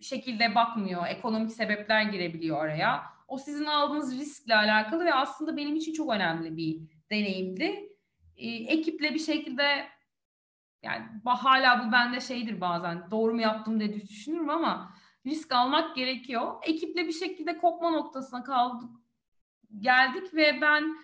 [0.00, 1.06] şekilde bakmıyor.
[1.06, 3.02] Ekonomik sebepler girebiliyor oraya.
[3.32, 7.88] O sizin aldığınız riskle alakalı ve aslında benim için çok önemli bir deneyimdi.
[8.36, 9.62] Ee, ekiple bir şekilde
[10.82, 14.94] yani hala bu bende şeydir bazen doğru mu yaptım diye düşünürüm ama
[15.26, 16.52] risk almak gerekiyor.
[16.62, 18.90] Ekiple bir şekilde kopma noktasına kaldık
[19.80, 20.96] geldik ve ben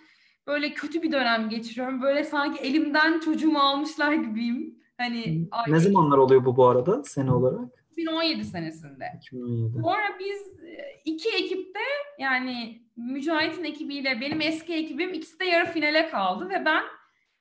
[0.47, 2.03] böyle kötü bir dönem geçiriyorum.
[2.03, 4.79] Böyle sanki elimden çocuğumu almışlar gibiyim.
[4.99, 7.78] Hani ne zamanlar oluyor bu bu arada sene olarak?
[7.99, 9.13] 2017 senesinde.
[9.17, 9.79] 2017.
[9.83, 11.81] Sonra biz e, iki ekipte
[12.19, 16.83] yani Mücahit'in ekibiyle benim eski ekibim ikisi de yarı finale kaldı ve ben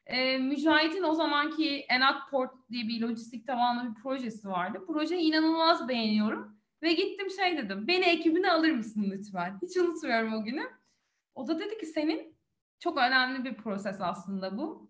[0.06, 4.84] e, Mücahit'in o zamanki Enat Port diye bir lojistik tabanlı bir projesi vardı.
[4.88, 9.60] Projeyi inanılmaz beğeniyorum ve gittim şey dedim beni ekibine alır mısın lütfen?
[9.62, 10.64] Hiç unutmuyorum o günü.
[11.36, 12.38] O da dedi ki senin
[12.80, 14.87] çok önemli bir proses aslında bu.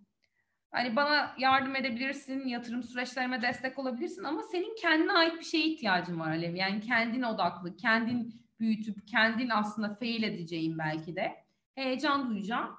[0.71, 6.19] Hani bana yardım edebilirsin, yatırım süreçlerime destek olabilirsin ama senin kendine ait bir şeye ihtiyacın
[6.19, 6.55] var Alev.
[6.55, 11.35] Yani kendin odaklı, kendin büyütüp kendin aslında fail edeceğin belki de
[11.75, 12.75] heyecan duyacağım.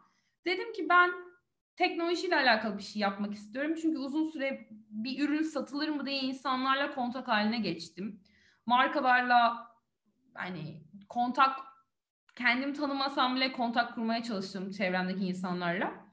[0.47, 1.11] Dedim ki ben
[1.77, 3.75] teknolojiyle alakalı bir şey yapmak istiyorum.
[3.83, 8.21] Çünkü uzun süre bir ürün satılır mı diye insanlarla kontak haline geçtim.
[8.67, 9.69] Markalarla
[10.35, 11.59] hani kontak
[12.37, 16.08] kendim tanımasam bile kontak kurmaya çalıştım çevremdeki insanlarla.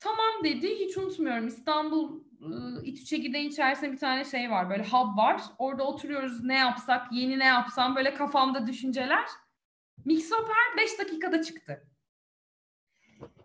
[0.00, 0.80] Tamam dedi.
[0.80, 1.46] Hiç unutmuyorum.
[1.46, 4.70] İstanbul ıı, İTÜ çekirdeğin içerisinde bir tane şey var.
[4.70, 5.42] Böyle hub var.
[5.58, 9.24] Orada oturuyoruz ne yapsak, yeni ne yapsam böyle kafamda düşünceler.
[10.04, 11.84] Mixoper 5 dakikada çıktı.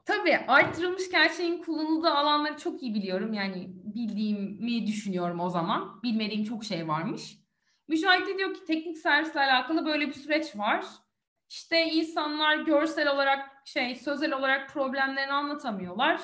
[0.05, 3.33] Tabii arttırılmış gerçeğin kullanıldığı alanları çok iyi biliyorum.
[3.33, 6.03] Yani bildiğimi düşünüyorum o zaman.
[6.03, 7.37] Bilmediğim çok şey varmış.
[7.87, 10.85] Mücahit diyor ki teknik servisle alakalı böyle bir süreç var.
[11.49, 16.21] İşte insanlar görsel olarak şey sözel olarak problemlerini anlatamıyorlar.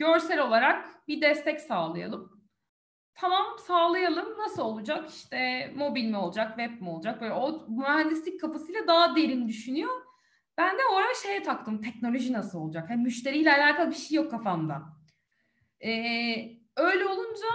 [0.00, 2.42] Görsel olarak bir destek sağlayalım.
[3.14, 4.38] Tamam sağlayalım.
[4.38, 5.10] Nasıl olacak?
[5.10, 7.20] İşte mobil mi olacak, web mi olacak?
[7.20, 9.90] Böyle o mühendislik kafasıyla daha derin düşünüyor.
[10.58, 11.82] Ben de oraya şeye taktım.
[11.82, 12.90] Teknoloji nasıl olacak?
[12.90, 14.82] Yani müşteriyle alakalı bir şey yok kafamda.
[15.84, 15.90] Ee,
[16.76, 17.48] öyle olunca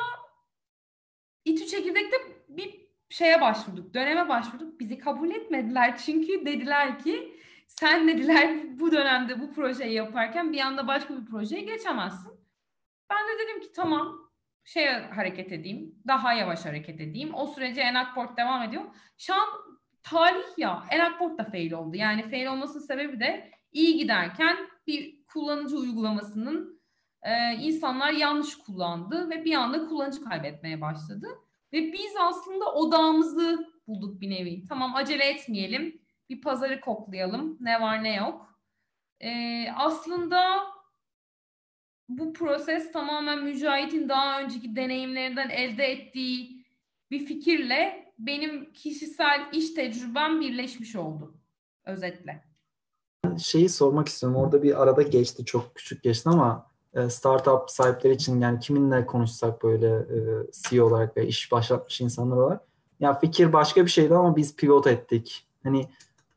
[1.45, 2.17] İTÜ Çekirdek'te
[2.49, 3.93] bir şeye başvurduk.
[3.93, 4.79] Döneme başvurduk.
[4.79, 5.97] Bizi kabul etmediler.
[5.97, 11.62] Çünkü dediler ki sen dediler bu dönemde bu projeyi yaparken bir anda başka bir projeye
[11.62, 12.35] geçemezsin.
[13.10, 14.32] Ben de dedim ki tamam
[14.63, 15.96] şey hareket edeyim.
[16.08, 17.36] Daha yavaş hareket edeyim.
[17.36, 18.84] O sürece Enakport devam ediyor.
[19.18, 19.48] Şu an
[20.04, 20.84] talih ya.
[20.91, 21.98] Enakport da fail oldu.
[21.98, 26.82] Yani fail olmasının sebebi de iyi giderken bir kullanıcı uygulamasının
[27.24, 31.28] e, insanlar yanlış kullandı ve bir anda kullanıcı kaybetmeye başladı.
[31.74, 34.65] Ve biz aslında odağımızı bulduk bir nevi.
[34.65, 36.02] Tamam acele etmeyelim.
[36.30, 37.58] Bir pazarı koklayalım.
[37.60, 38.60] Ne var ne yok.
[39.20, 40.63] E, aslında
[42.10, 46.65] bu proses tamamen Mücahit'in daha önceki deneyimlerinden elde ettiği
[47.12, 51.34] bir fikirle benim kişisel iş tecrübem birleşmiş oldu
[51.86, 52.44] özetle.
[53.38, 54.39] Şeyi sormak istiyorum.
[54.39, 59.63] Orada bir arada geçti, çok küçük geçti ama e, startup sahipleri için yani kiminle konuşsak
[59.63, 60.18] böyle e,
[60.52, 62.62] CEO olarak ve iş başlatmış insanlar olarak
[63.00, 65.48] ya fikir başka bir şeydi ama biz pivot ettik.
[65.63, 65.89] Hani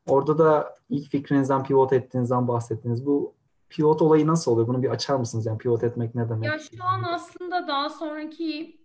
[0.07, 3.05] orada da ilk fikrinizden pivot ettiğinizden bahsettiniz.
[3.05, 3.33] Bu
[3.69, 4.67] pivot olayı nasıl oluyor?
[4.67, 5.45] Bunu bir açar mısınız?
[5.45, 6.45] Yani pivot etmek ne demek?
[6.45, 8.79] Ya şu an aslında daha sonraki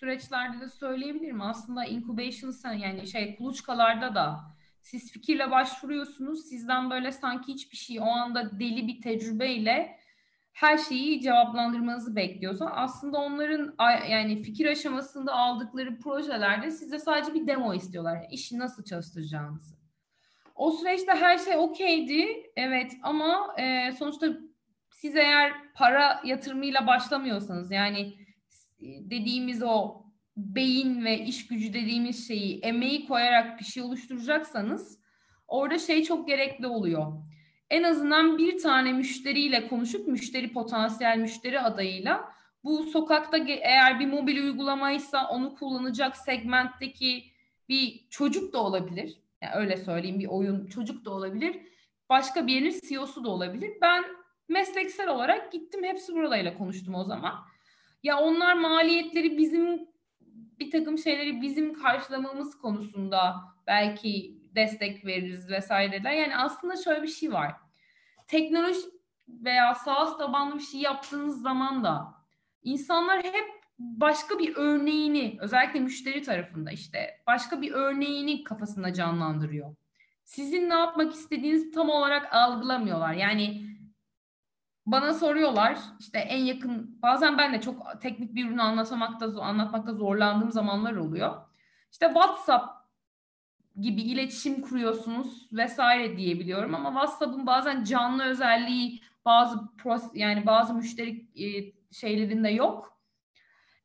[0.00, 1.42] süreçlerde de söyleyebilirim.
[1.42, 4.40] Aslında incubation yani şey kuluçkalarda da
[4.80, 6.48] siz fikirle başvuruyorsunuz.
[6.48, 9.98] Sizden böyle sanki hiçbir şey o anda deli bir tecrübeyle
[10.52, 13.74] her şeyi cevaplandırmanızı bekliyorsa aslında onların
[14.10, 18.26] yani fikir aşamasında aldıkları projelerde size sadece bir demo istiyorlar.
[18.30, 19.81] İşi nasıl çalıştıracağınızı.
[20.54, 22.50] O süreçte her şey okeydi.
[22.56, 24.26] Evet ama e, sonuçta
[24.90, 28.14] siz eğer para yatırımıyla başlamıyorsanız yani
[28.80, 30.02] dediğimiz o
[30.36, 34.98] beyin ve iş gücü dediğimiz şeyi emeği koyarak bir şey oluşturacaksanız
[35.48, 37.12] orada şey çok gerekli oluyor.
[37.70, 42.32] En azından bir tane müşteriyle konuşup müşteri potansiyel müşteri adayıyla
[42.64, 47.24] bu sokakta eğer bir mobil uygulamaysa onu kullanacak segmentteki
[47.68, 49.21] bir çocuk da olabilir.
[49.42, 51.56] Yani öyle söyleyeyim bir oyun çocuk da olabilir.
[52.08, 53.70] Başka bir yerin CEO'su da olabilir.
[53.82, 54.04] Ben
[54.48, 57.34] mesleksel olarak gittim hepsi buralarıyla konuştum o zaman.
[58.02, 59.88] Ya onlar maliyetleri bizim
[60.58, 66.12] bir takım şeyleri bizim karşılamamız konusunda belki destek veririz vesaireler.
[66.12, 67.54] Yani aslında şöyle bir şey var.
[68.26, 68.80] Teknoloji
[69.28, 72.14] veya SaaS tabanlı bir şey yaptığınız zaman da
[72.62, 79.74] insanlar hep başka bir örneğini özellikle müşteri tarafında işte başka bir örneğini kafasında canlandırıyor.
[80.24, 83.12] Sizin ne yapmak istediğinizi tam olarak algılamıyorlar.
[83.12, 83.66] Yani
[84.86, 90.52] bana soruyorlar işte en yakın bazen ben de çok teknik bir ürünü anlatmakta anlatmakta zorlandığım
[90.52, 91.34] zamanlar oluyor.
[91.92, 92.82] İşte WhatsApp
[93.80, 101.26] gibi iletişim kuruyorsunuz vesaire diyebiliyorum ama WhatsApp'ın bazen canlı özelliği bazı pros, yani bazı müşteri
[101.36, 102.91] e, şeylerinde yok.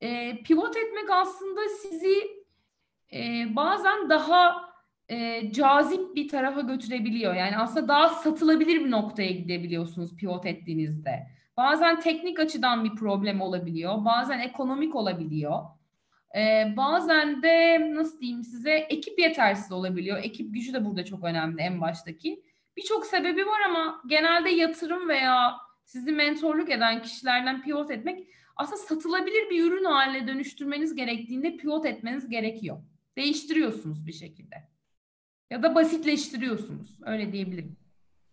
[0.01, 2.15] E, pivot etmek aslında sizi
[3.13, 4.69] e, bazen daha
[5.09, 7.33] e, cazip bir tarafa götürebiliyor.
[7.33, 11.27] Yani aslında daha satılabilir bir noktaya gidebiliyorsunuz pivot ettiğinizde.
[11.57, 14.05] Bazen teknik açıdan bir problem olabiliyor.
[14.05, 15.59] Bazen ekonomik olabiliyor.
[16.35, 20.17] Ee, bazen de nasıl diyeyim size ekip yetersiz olabiliyor.
[20.23, 22.43] Ekip gücü de burada çok önemli en baştaki.
[22.77, 28.27] Birçok sebebi var ama genelde yatırım veya sizi mentorluk eden kişilerden pivot etmek
[28.57, 32.77] aslında satılabilir bir ürün haline dönüştürmeniz gerektiğinde pivot etmeniz gerekiyor.
[33.17, 34.55] Değiştiriyorsunuz bir şekilde.
[35.49, 36.99] Ya da basitleştiriyorsunuz.
[37.05, 37.77] Öyle diyebilirim.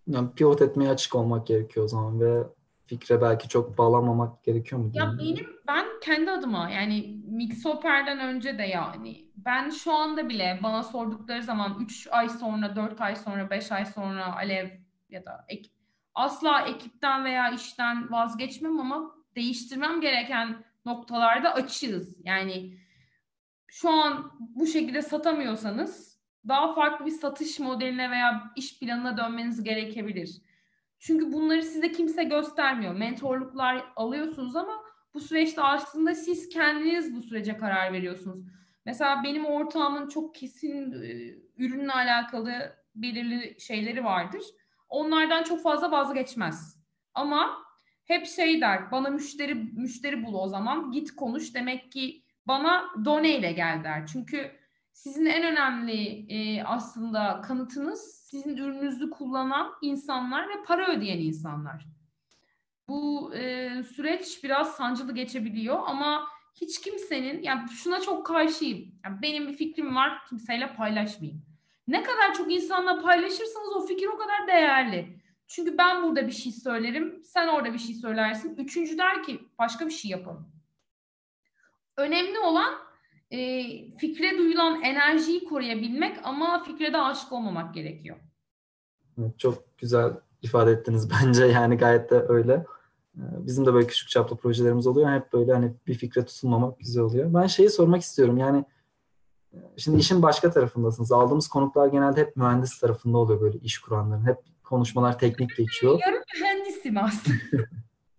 [0.06, 2.42] Yani pivot etmeye açık olmak gerekiyor o zaman ve
[2.86, 4.90] fikre belki çok bağlanmamak gerekiyor mu?
[4.94, 10.82] Ya benim ben kendi adıma yani Mixoper'den önce de yani ben şu anda bile bana
[10.82, 14.68] sordukları zaman 3 ay sonra, 4 ay sonra, 5 ay sonra Alev
[15.10, 15.70] ya da ek,
[16.14, 22.16] asla ekipten veya işten vazgeçmem ama değiştirmem gereken noktalarda açığız.
[22.24, 22.78] Yani
[23.66, 30.40] şu an bu şekilde satamıyorsanız daha farklı bir satış modeline veya iş planına dönmeniz gerekebilir.
[30.98, 32.94] Çünkü bunları size kimse göstermiyor.
[32.94, 38.44] Mentorluklar alıyorsunuz ama bu süreçte aslında siz kendiniz bu sürece karar veriyorsunuz.
[38.86, 44.42] Mesela benim ortağımın çok kesin e, ürünle alakalı belirli şeyleri vardır.
[44.88, 46.84] Onlardan çok fazla vazgeçmez.
[47.14, 47.63] Ama
[48.04, 51.54] hep şey der, bana müşteri müşteri bul o zaman, git konuş.
[51.54, 54.06] Demek ki bana done ile gel der.
[54.06, 54.50] Çünkü
[54.92, 61.86] sizin en önemli e, aslında kanıtınız sizin ürününüzü kullanan insanlar ve para ödeyen insanlar.
[62.88, 66.26] Bu e, süreç biraz sancılı geçebiliyor ama
[66.60, 68.94] hiç kimsenin yani şuna çok karşıyım.
[69.04, 71.42] Yani benim bir fikrim var kimseyle paylaşmayayım.
[71.88, 75.23] Ne kadar çok insanla paylaşırsanız o fikir o kadar değerli.
[75.46, 78.56] Çünkü ben burada bir şey söylerim, sen orada bir şey söylersin.
[78.56, 80.48] Üçüncü der ki başka bir şey yapalım.
[81.96, 82.74] Önemli olan
[83.30, 83.38] e,
[83.98, 88.16] fikre duyulan enerjiyi koruyabilmek ama fikre de aşık olmamak gerekiyor.
[89.38, 92.66] çok güzel ifade ettiniz bence yani gayet de öyle.
[93.18, 95.10] Ee, bizim de böyle küçük çaplı projelerimiz oluyor.
[95.10, 97.34] Hep böyle hani bir fikre tutulmamak güzel oluyor.
[97.34, 98.64] Ben şeyi sormak istiyorum yani
[99.52, 101.12] e, şimdi işin başka tarafındasınız.
[101.12, 104.26] Aldığımız konuklar genelde hep mühendis tarafında oluyor böyle iş kuranların.
[104.26, 106.00] Hep konuşmalar teknik geçiyor.
[106.06, 107.36] Yarım mühendisim aslında.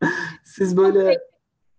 [0.44, 1.20] Siz böyle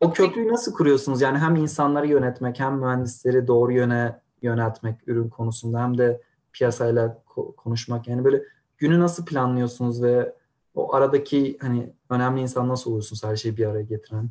[0.00, 1.20] o köprüyü nasıl kuruyorsunuz?
[1.20, 6.20] Yani hem insanları yönetmek hem mühendisleri doğru yöne yöneltmek ürün konusunda hem de
[6.52, 8.08] piyasayla ko- konuşmak.
[8.08, 8.42] Yani böyle
[8.78, 10.32] günü nasıl planlıyorsunuz ve
[10.74, 14.30] o aradaki hani önemli insan nasıl oluyorsunuz her şeyi bir araya getiren?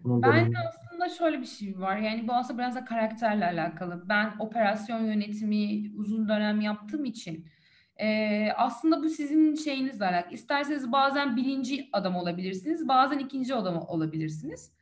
[0.00, 1.96] Bunun ben de aslında şöyle bir şey var.
[1.96, 4.02] Yani bu aslında biraz da karakterle alakalı.
[4.08, 7.46] Ben operasyon yönetimi uzun dönem yaptığım için
[8.00, 10.34] e, aslında bu sizin şeyinizle alakalı.
[10.34, 14.72] İsterseniz bazen birinci adam olabilirsiniz, bazen ikinci adam olabilirsiniz.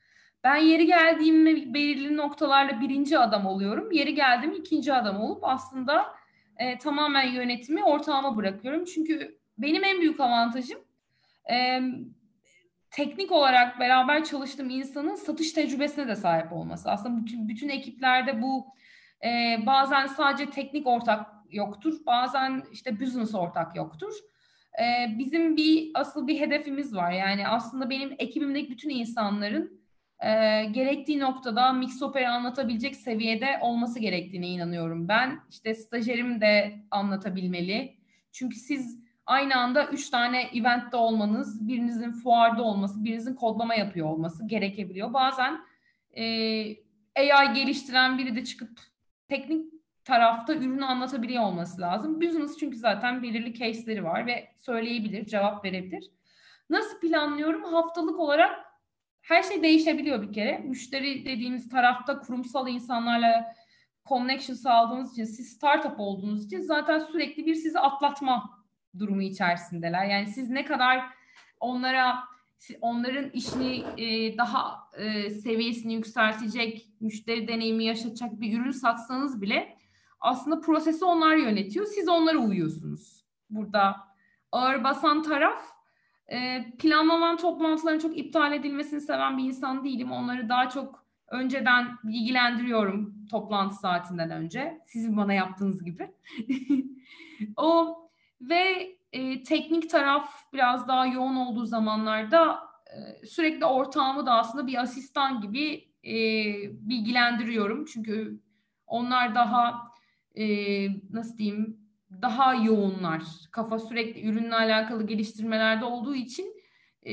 [0.45, 3.93] Ben yeri geldiğimde belirli noktalarla birinci adam oluyorum.
[3.93, 6.07] Yeri geldiğim ikinci adam olup aslında
[6.57, 8.85] e, tamamen yönetimi ortağıma bırakıyorum.
[8.85, 10.79] Çünkü benim en büyük avantajım
[11.51, 11.81] e,
[12.91, 16.91] teknik olarak beraber çalıştığım insanın satış tecrübesine de sahip olması.
[16.91, 18.67] Aslında bütün, bütün ekiplerde bu
[19.25, 22.07] e, bazen sadece teknik ortak yoktur.
[22.07, 24.13] Bazen işte business ortak yoktur.
[24.81, 27.13] E, bizim bir asıl bir hedefimiz var.
[27.13, 29.83] Yani aslında benim ekibimdeki bütün insanların
[30.21, 35.09] e, gerektiği noktada mix opera anlatabilecek seviyede olması gerektiğine inanıyorum.
[35.09, 37.97] Ben işte stajyerim de anlatabilmeli.
[38.33, 44.47] Çünkü siz aynı anda üç tane eventte olmanız, birinizin fuarda olması, birinizin kodlama yapıyor olması
[44.47, 45.13] gerekebiliyor.
[45.13, 45.61] Bazen
[46.17, 46.25] e,
[47.17, 48.81] AI geliştiren biri de çıkıp
[49.29, 49.72] teknik
[50.05, 52.21] tarafta ürünü anlatabiliyor olması lazım.
[52.21, 56.11] Business çünkü zaten belirli case'leri var ve söyleyebilir, cevap verebilir.
[56.71, 57.65] Nasıl planlıyorum?
[57.65, 58.73] Haftalık olarak
[59.23, 60.59] her şey değişebiliyor bir kere.
[60.59, 63.55] Müşteri dediğimiz tarafta kurumsal insanlarla
[64.09, 68.65] connection sağladığınız için, siz startup olduğunuz için zaten sürekli bir sizi atlatma
[68.99, 70.05] durumu içerisindeler.
[70.05, 71.05] Yani siz ne kadar
[71.61, 72.19] onlara
[72.81, 79.77] onların işini e, daha e, seviyesini yükseltecek, müşteri deneyimi yaşatacak bir ürün satsanız bile
[80.23, 81.87] aslında prosesi onlar yönetiyor.
[81.87, 83.25] Siz onlara uyuyorsunuz.
[83.51, 83.97] Burada
[84.53, 85.63] ağır basan taraf
[86.29, 90.13] e, planlanan toplantıların çok iptal edilmesini seven bir insan değilim.
[90.13, 94.81] Onları daha çok önceden bilgilendiriyorum toplantı saatinden önce.
[94.87, 96.11] Sizin bana yaptığınız gibi.
[97.57, 97.99] o
[98.41, 104.83] ve e, teknik taraf biraz daha yoğun olduğu zamanlarda e, sürekli ortağımı da aslında bir
[104.83, 106.15] asistan gibi e,
[106.89, 107.85] bilgilendiriyorum.
[107.85, 108.41] Çünkü
[108.87, 109.92] onlar daha
[110.39, 110.45] e,
[111.11, 111.83] nasıl diyeyim
[112.23, 113.23] daha yoğunlar.
[113.53, 116.57] Kafa sürekli ürünle alakalı geliştirmelerde olduğu için
[117.07, 117.13] e,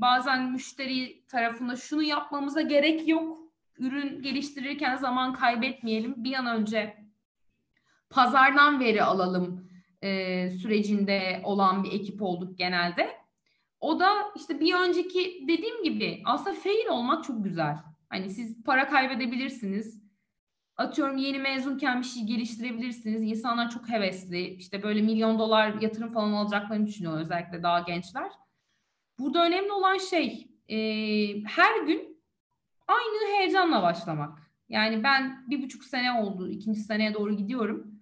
[0.00, 3.38] bazen müşteri tarafında şunu yapmamıza gerek yok.
[3.78, 6.14] Ürün geliştirirken zaman kaybetmeyelim.
[6.16, 6.96] Bir an önce
[8.10, 9.70] pazardan veri alalım
[10.02, 13.16] e, sürecinde olan bir ekip olduk genelde.
[13.80, 17.76] O da işte bir önceki dediğim gibi aslında fail olmak çok güzel.
[18.08, 20.05] Hani siz para kaybedebilirsiniz
[20.76, 23.22] atıyorum yeni mezunken bir şey geliştirebilirsiniz.
[23.22, 24.46] İnsanlar çok hevesli.
[24.46, 28.30] İşte böyle milyon dolar yatırım falan alacaklarını düşünüyor özellikle daha gençler.
[29.18, 30.78] Burada önemli olan şey e,
[31.44, 32.22] her gün
[32.88, 34.38] aynı heyecanla başlamak.
[34.68, 36.50] Yani ben bir buçuk sene oldu.
[36.50, 37.96] ikinci seneye doğru gidiyorum.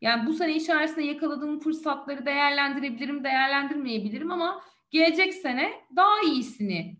[0.00, 6.96] Yani bu sene içerisinde yakaladığım fırsatları değerlendirebilirim, değerlendirmeyebilirim ama gelecek sene daha iyisini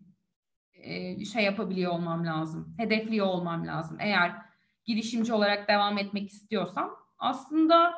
[0.75, 2.75] e, şey yapabiliyor olmam lazım.
[2.79, 3.97] Hedefliyor olmam lazım.
[4.01, 4.46] Eğer
[4.87, 7.95] girişimci olarak devam etmek istiyorsam aslında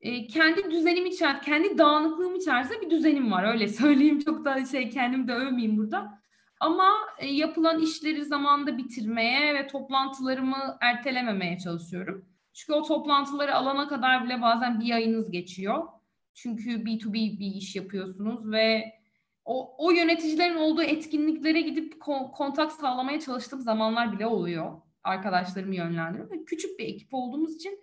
[0.00, 3.52] e, kendi düzenim içer, kendi dağınıklığım içerisinde bir düzenim var.
[3.52, 6.18] Öyle söyleyeyim çok da şey kendimi de övmeyeyim burada.
[6.60, 12.28] Ama e, yapılan işleri zamanında bitirmeye ve toplantılarımı ertelememeye çalışıyorum.
[12.52, 15.86] Çünkü o toplantıları alana kadar bile bazen bir ayınız geçiyor.
[16.34, 18.92] Çünkü B2B bir iş yapıyorsunuz ve
[19.44, 24.87] o, o yöneticilerin olduğu etkinliklere gidip kon, kontak sağlamaya çalıştığım zamanlar bile oluyor.
[25.08, 26.44] Arkadaşlarımı yönlendiriyorum.
[26.44, 27.80] Küçük bir ekip olduğumuz için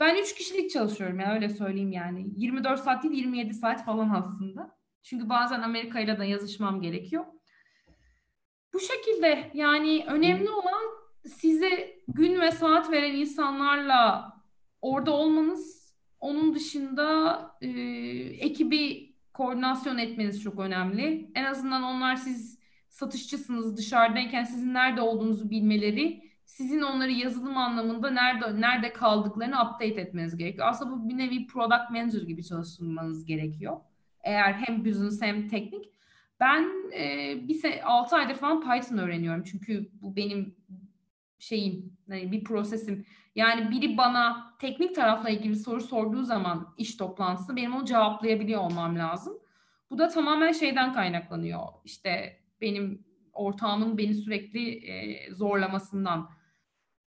[0.00, 2.26] ben 3 kişilik çalışıyorum ya öyle söyleyeyim yani.
[2.36, 4.76] 24 saat değil 27 saat falan aslında.
[5.02, 7.24] Çünkü bazen Amerika ile de yazışmam gerekiyor.
[8.74, 10.82] Bu şekilde yani önemli olan
[11.26, 14.32] size gün ve saat veren insanlarla
[14.80, 15.80] orada olmanız.
[16.20, 17.68] Onun dışında e,
[18.40, 21.30] ekibi koordinasyon etmeniz çok önemli.
[21.34, 22.58] En azından onlar siz
[22.88, 30.36] satışçısınız dışarıdayken sizin nerede olduğunuzu bilmeleri, sizin onları yazılım anlamında nerede nerede kaldıklarını update etmeniz
[30.36, 30.66] gerekiyor.
[30.68, 33.76] Aslında bu bir nevi product manager gibi çalışmanız gerekiyor.
[34.20, 35.84] Eğer hem business hem teknik.
[36.40, 39.42] Ben e, bir se 6 aydır falan Python öğreniyorum.
[39.42, 40.56] Çünkü bu benim
[41.38, 43.06] şeyim, yani bir prosesim.
[43.34, 48.98] Yani biri bana teknik tarafla ilgili soru sorduğu zaman iş toplantısı benim onu cevaplayabiliyor olmam
[48.98, 49.38] lazım.
[49.90, 51.60] Bu da tamamen şeyden kaynaklanıyor.
[51.84, 56.39] İşte benim ortağımın beni sürekli e, zorlamasından.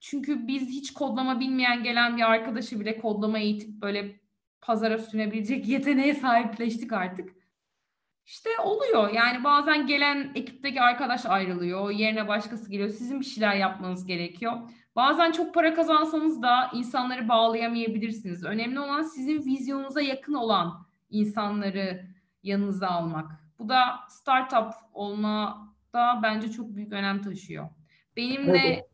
[0.03, 4.21] Çünkü biz hiç kodlama bilmeyen gelen bir arkadaşı bile kodlama eğitip böyle
[4.61, 7.33] pazara sünebilecek yeteneğe sahipleştik artık.
[8.27, 9.11] İşte oluyor.
[9.11, 11.91] Yani bazen gelen ekipteki arkadaş ayrılıyor.
[11.91, 12.89] Yerine başkası geliyor.
[12.89, 14.53] Sizin bir şeyler yapmanız gerekiyor.
[14.97, 18.45] Bazen çok para kazansanız da insanları bağlayamayabilirsiniz.
[18.45, 22.07] Önemli olan sizin vizyonunuza yakın olan insanları
[22.43, 23.31] yanınıza almak.
[23.59, 27.69] Bu da startup olma da bence çok büyük önem taşıyor.
[28.17, 28.92] Benim evet.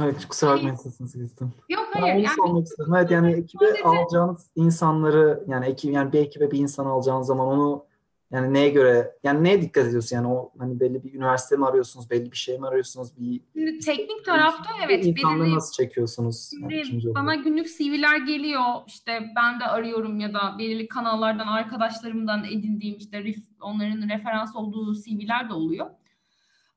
[0.00, 1.52] Hayır, kusura bakmayın sesinizi kestim.
[1.68, 2.14] Yok hayır.
[2.14, 2.94] Ben yani, sormak istedim.
[2.94, 3.84] Evet yani ekibe sadece...
[3.84, 7.88] alacağınız insanları yani ekip yani bir ekibe bir insan alacağınız zaman onu
[8.30, 12.10] yani neye göre yani neye dikkat ediyorsun yani o hani belli bir üniversite mi arıyorsunuz
[12.10, 16.50] belli bir şey mi arıyorsunuz bir Şimdi teknik tarafta evet insanları belirli, nasıl çekiyorsunuz?
[16.60, 22.96] Yani bana günlük CV'ler geliyor işte ben de arıyorum ya da belirli kanallardan arkadaşlarımdan edindiğim
[22.98, 23.24] işte
[23.60, 25.86] onların referans olduğu CV'ler de oluyor.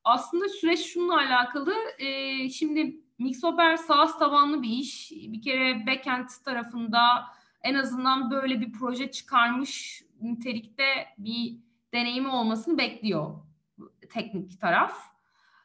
[0.04, 1.74] Aslında süreç şununla alakalı.
[2.00, 5.12] E, şimdi Mixoper SaaS tabanlı bir iş.
[5.12, 7.00] Bir kere backend tarafında
[7.64, 11.58] en azından böyle bir proje çıkarmış nitelikte bir
[11.94, 13.36] deneyimi olmasını bekliyor
[14.10, 15.12] teknik taraf.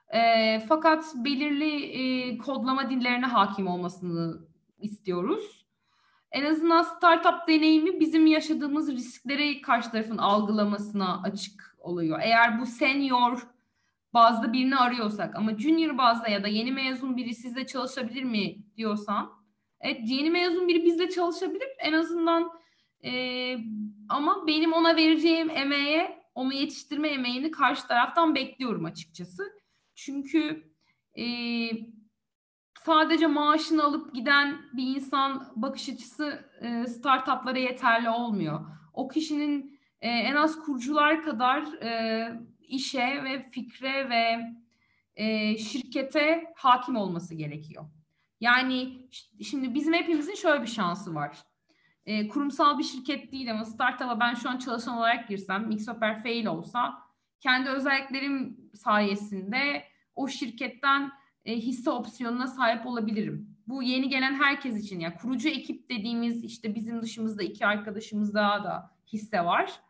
[0.08, 4.46] E, fakat belirli e, kodlama dillerine hakim olmasını
[4.78, 5.66] istiyoruz.
[6.30, 12.20] En azından startup deneyimi bizim yaşadığımız riskleri karşı tarafın algılamasına açık oluyor.
[12.22, 13.46] Eğer bu senior
[14.16, 19.30] bazda birini arıyorsak ama junior bazda ya da yeni mezun biri sizle çalışabilir mi diyorsan
[19.80, 22.50] evet yeni mezun biri bizle çalışabilir en azından
[23.04, 23.12] e,
[24.08, 29.52] ama benim ona vereceğim emeğe onu yetiştirme emeğini karşı taraftan bekliyorum açıkçası.
[29.94, 30.72] Çünkü
[31.18, 31.24] e,
[32.84, 38.60] sadece maaşını alıp giden bir insan bakış açısı e, startuplara yeterli olmuyor.
[38.92, 42.30] O kişinin e, en az kurucular kadar e,
[42.68, 44.40] işe ve fikre ve
[45.16, 47.84] e, şirkete hakim olması gerekiyor.
[48.40, 49.08] Yani
[49.42, 51.38] şimdi bizim hepimizin şöyle bir şansı var.
[52.06, 56.46] E, kurumsal bir şirket değil ama startup'a ben şu an çalışan olarak girsem, Mixoper fail
[56.46, 57.06] olsa
[57.40, 61.12] kendi özelliklerim sayesinde o şirketten
[61.44, 63.56] e, hisse opsiyonuna sahip olabilirim.
[63.66, 68.34] Bu yeni gelen herkes için ya yani kurucu ekip dediğimiz işte bizim dışımızda iki arkadaşımız
[68.34, 69.80] daha da hisse var.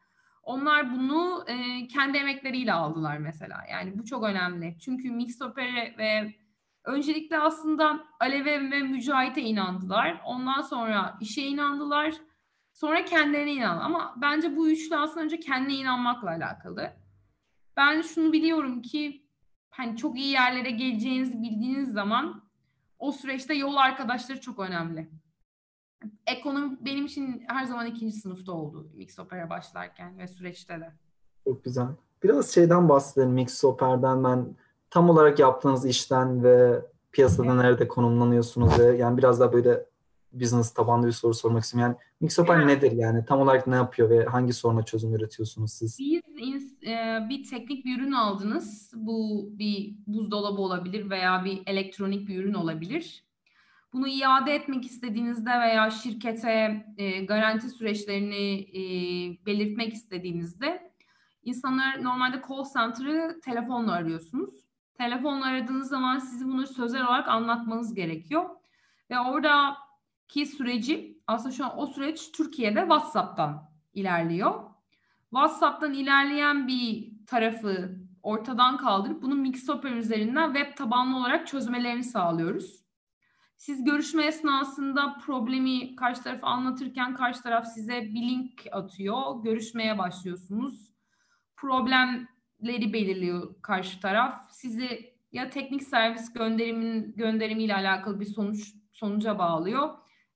[0.47, 3.65] Onlar bunu e, kendi emekleriyle aldılar mesela.
[3.71, 4.77] Yani bu çok önemli.
[4.81, 6.35] Çünkü Mixopere ve
[6.85, 10.23] öncelikle aslında Alev'e ve Mücahit'e inandılar.
[10.25, 12.15] Ondan sonra işe inandılar.
[12.73, 13.79] Sonra kendilerine inan.
[13.79, 16.93] Ama bence bu üçlü aslında önce kendine inanmakla alakalı.
[17.77, 19.27] Ben şunu biliyorum ki
[19.71, 22.45] hani çok iyi yerlere geleceğinizi bildiğiniz zaman
[22.99, 25.11] o süreçte yol arkadaşları çok önemli
[26.27, 30.93] ekonomi benim için her zaman ikinci sınıfta oldu Mix Opera başlarken ve süreçte de.
[31.45, 31.89] Çok güzel.
[32.23, 34.57] Biraz şeyden bahsedelim Mix Opera'dan ben
[34.91, 37.63] tam olarak yaptığınız işten ve piyasada evet.
[37.63, 39.87] nerede konumlanıyorsunuz ve yani biraz daha böyle
[40.33, 41.91] business tabanlı bir soru sormak istiyorum.
[41.91, 42.67] Yani Mixopar evet.
[42.67, 43.25] nedir yani?
[43.25, 45.99] Tam olarak ne yapıyor ve hangi soruna çözüm üretiyorsunuz siz?
[45.99, 46.23] Bir,
[46.87, 48.93] e, bir teknik bir ürün aldınız.
[48.97, 53.26] Bu bir buzdolabı olabilir veya bir elektronik bir ürün olabilir.
[53.97, 58.81] Bunu iade etmek istediğinizde veya şirkete e, garanti süreçlerini e,
[59.47, 60.93] belirtmek istediğinizde
[61.43, 64.55] insanlar normalde call center'ı telefonla arıyorsunuz.
[64.95, 68.51] Telefonla aradığınız zaman sizi bunu sözel olarak anlatmanız gerekiyor.
[69.11, 74.55] Ve oradaki süreci aslında şu an o süreç Türkiye'de WhatsApp'tan ilerliyor.
[75.31, 82.86] WhatsApp'tan ilerleyen bir tarafı ortadan kaldırıp bunu Mixoper üzerinden web tabanlı olarak çözmelerini sağlıyoruz.
[83.57, 89.43] Siz görüşme esnasında problemi karşı tarafa anlatırken karşı taraf size bir link atıyor.
[89.43, 90.93] Görüşmeye başlıyorsunuz.
[91.57, 94.51] Problemleri belirliyor karşı taraf.
[94.51, 99.91] Sizi ya teknik servis gönderimin gönderimiyle alakalı bir sonuç sonuca bağlıyor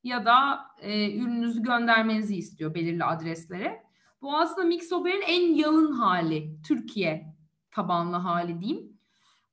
[0.05, 3.83] ya da e, ürününüzü göndermenizi istiyor belirli adreslere.
[4.23, 7.35] Bu aslında Mixober'in en yalın hali, Türkiye
[7.71, 8.90] tabanlı hali diyeyim.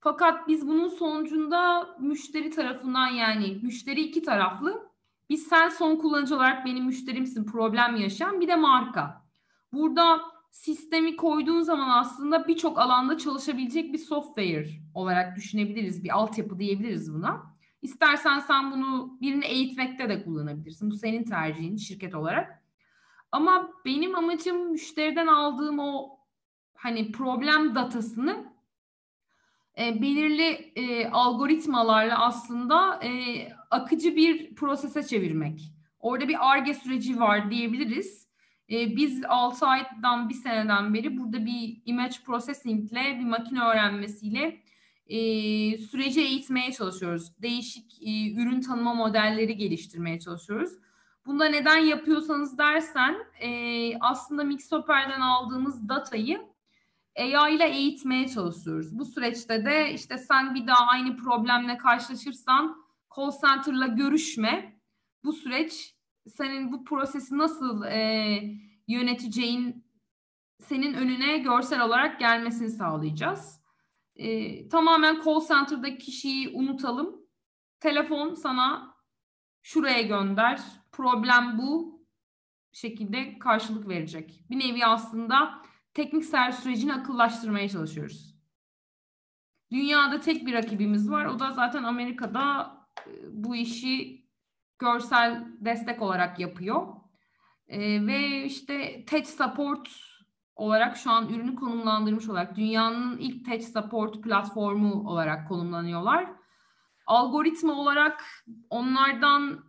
[0.08, 4.92] Fakat biz bunun sonucunda müşteri tarafından yani müşteri iki taraflı.
[5.30, 9.26] Biz sen son kullanıcı olarak benim müşterimsin problem yaşayan bir de marka.
[9.74, 16.04] Burada sistemi koyduğun zaman aslında birçok alanda çalışabilecek bir software olarak düşünebiliriz.
[16.04, 17.56] Bir altyapı diyebiliriz buna.
[17.82, 20.92] İstersen sen bunu birini eğitmekte de kullanabilirsin.
[20.92, 22.64] Bu senin tercihin şirket olarak.
[23.32, 26.20] Ama benim amacım müşteriden aldığım o
[26.76, 28.57] hani problem datasını
[29.80, 33.10] e, belirli e, algoritmalarla aslında e,
[33.72, 35.72] akıcı bir prosese çevirmek.
[36.00, 38.28] Orada bir ARGE süreci var diyebiliriz.
[38.72, 44.62] E, biz 6 aydan bir seneden beri burada bir image processing ile bir makine öğrenmesiyle
[45.08, 45.18] e,
[45.78, 47.42] süreci eğitmeye çalışıyoruz.
[47.42, 50.72] Değişik e, ürün tanıma modelleri geliştirmeye çalışıyoruz.
[51.26, 53.50] Bunda neden yapıyorsanız dersen e,
[54.00, 56.40] aslında Mixoper'den aldığımız datayı
[57.18, 59.00] AI ile eğitmeye çalışıyoruz.
[59.00, 62.86] Bu süreçte de işte sen bir daha aynı problemle karşılaşırsan
[63.18, 64.82] call center'la görüşme.
[65.24, 65.96] Bu süreç
[66.28, 68.42] senin bu prosesi nasıl e,
[68.88, 69.86] yöneteceğin
[70.60, 73.62] senin önüne görsel olarak gelmesini sağlayacağız.
[74.16, 77.22] E, tamamen call center'daki kişiyi unutalım.
[77.80, 78.96] Telefon sana
[79.62, 80.62] şuraya gönder.
[80.92, 82.02] Problem bu
[82.72, 84.44] şekilde karşılık verecek.
[84.50, 85.62] Bir nevi aslında
[85.98, 88.36] teknik servis sürecini akıllaştırmaya çalışıyoruz.
[89.72, 91.26] Dünyada tek bir rakibimiz var.
[91.26, 92.72] O da zaten Amerika'da
[93.08, 94.26] e, bu işi
[94.80, 96.88] görsel destek olarak yapıyor.
[97.68, 99.90] Ee, ve işte Tech Support
[100.56, 106.30] olarak şu an ürünü konumlandırmış olarak dünyanın ilk Tech Support platformu olarak konumlanıyorlar.
[107.08, 108.24] Algoritma olarak
[108.70, 109.64] onlardan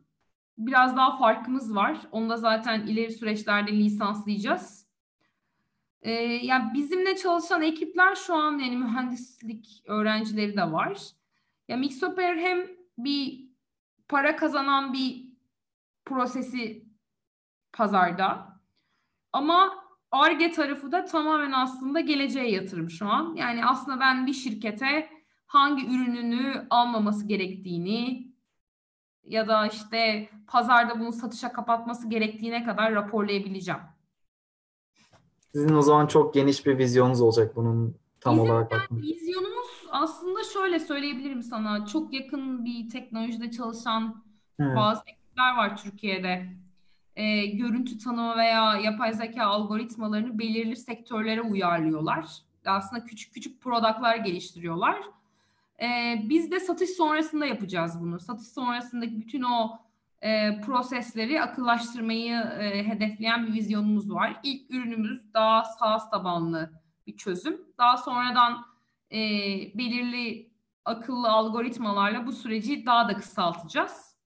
[0.59, 1.99] biraz daha farkımız var.
[2.13, 4.78] Onu da zaten ileri süreçlerde lisanslayacağız.
[6.03, 10.99] Ee, yani bizimle çalışan ekipler şu an yani mühendislik öğrencileri de var.
[11.69, 12.67] Ya Mixoper hem
[12.99, 13.49] bir
[14.09, 15.29] para kazanan bir
[16.05, 16.85] prosesi
[17.73, 18.61] pazarda
[19.33, 23.35] ama ARGE tarafı da tamamen aslında geleceğe yatırım şu an.
[23.35, 25.11] Yani aslında ben bir şirkete
[25.47, 28.29] hangi ürününü almaması gerektiğini
[29.25, 33.81] ya da işte pazarda bunu satışa kapatması gerektiğine kadar raporlayabileceğim.
[35.53, 38.73] Sizin o zaman çok geniş bir vizyonunuz olacak bunun tam Bizim olarak.
[38.73, 41.87] Yani vizyonumuz aslında şöyle söyleyebilirim sana.
[41.87, 44.25] Çok yakın bir teknolojide çalışan
[44.61, 44.77] evet.
[44.77, 46.47] bazı ekipler var Türkiye'de.
[47.17, 52.27] Ee, görüntü tanıma veya yapay zeka algoritmalarını belirli sektörlere uyarlıyorlar.
[52.67, 55.03] Aslında küçük küçük productlar geliştiriyorlar.
[55.83, 58.21] Ee, biz de satış sonrasında yapacağız bunu.
[58.21, 59.79] Satış sonrasındaki bütün o
[60.23, 64.41] e, prosesleri akıllaştırmayı e, hedefleyen bir vizyonumuz var.
[64.43, 66.71] İlk ürünümüz daha SaaS tabanlı
[67.07, 67.61] bir çözüm.
[67.79, 68.65] Daha sonradan
[69.13, 69.19] e,
[69.79, 70.51] belirli
[70.85, 74.17] akıllı algoritmalarla bu süreci daha da kısaltacağız.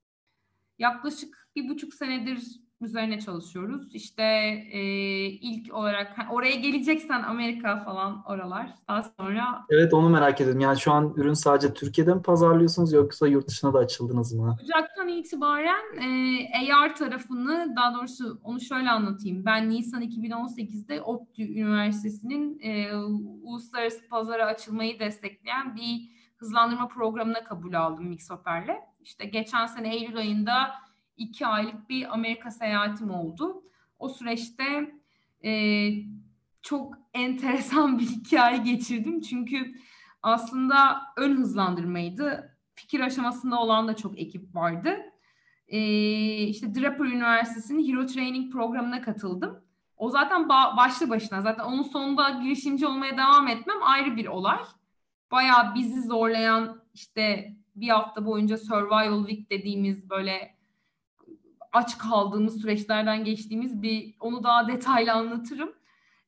[0.78, 3.94] Yaklaşık bir buçuk senedir üzerine çalışıyoruz.
[3.94, 4.22] İşte
[4.72, 4.82] e,
[5.24, 8.70] ilk olarak oraya geleceksen Amerika falan oralar.
[8.88, 10.60] Daha sonra Evet onu merak ediyorum.
[10.60, 14.56] Yani şu an ürün sadece Türkiye'de mi pazarlıyorsunuz yoksa yurt dışına da açıldınız mı?
[14.64, 15.96] Ocaktan itibaren
[16.64, 19.44] e, AR tarafını daha doğrusu onu şöyle anlatayım.
[19.44, 22.94] Ben Nisan 2018'de ODTÜ Üniversitesi'nin e,
[23.42, 28.76] uluslararası pazara açılmayı destekleyen bir hızlandırma programına kabul aldım Mixoper'le.
[29.00, 30.70] İşte geçen sene Eylül ayında
[31.22, 33.62] iki aylık bir Amerika seyahatim oldu.
[33.98, 34.94] O süreçte
[35.44, 35.90] e,
[36.62, 39.20] çok enteresan bir hikaye geçirdim.
[39.20, 39.74] Çünkü
[40.22, 42.58] aslında ön hızlandırmaydı.
[42.74, 44.96] Fikir aşamasında olan da çok ekip vardı.
[45.68, 45.80] E,
[46.42, 49.64] işte Draper Üniversitesi'nin Hero Training programına katıldım.
[49.96, 54.58] O zaten ba- başlı başına zaten onun sonunda girişimci olmaya devam etmem ayrı bir olay.
[55.30, 60.54] Bayağı bizi zorlayan işte bir hafta boyunca survival week dediğimiz böyle
[61.72, 65.72] aç kaldığımız süreçlerden geçtiğimiz bir onu daha detaylı anlatırım.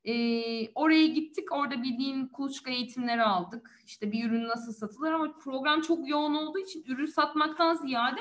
[0.04, 1.52] Ee, oraya gittik.
[1.52, 3.80] Orada bildiğin kuluçka eğitimleri aldık.
[3.86, 8.20] İşte bir ürün nasıl satılır ama program çok yoğun olduğu için ürün satmaktan ziyade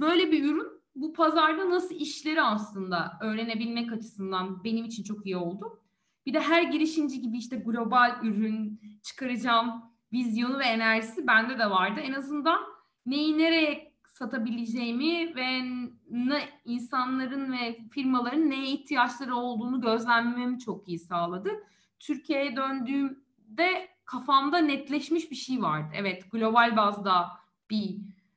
[0.00, 5.80] böyle bir ürün bu pazarda nasıl işleri aslında öğrenebilmek açısından benim için çok iyi oldu.
[6.26, 9.82] Bir de her girişimci gibi işte global ürün çıkaracağım
[10.12, 12.00] vizyonu ve enerjisi bende de vardı.
[12.00, 12.60] En azından
[13.06, 13.89] neyi nereye
[14.20, 15.62] satabileceğimi ve
[16.10, 21.50] ne insanların ve firmaların neye ihtiyaçları olduğunu gözlemlememi çok iyi sağladı.
[21.98, 25.88] Türkiye'ye döndüğümde kafamda netleşmiş bir şey vardı.
[25.94, 27.28] Evet global bazda
[27.70, 27.96] bir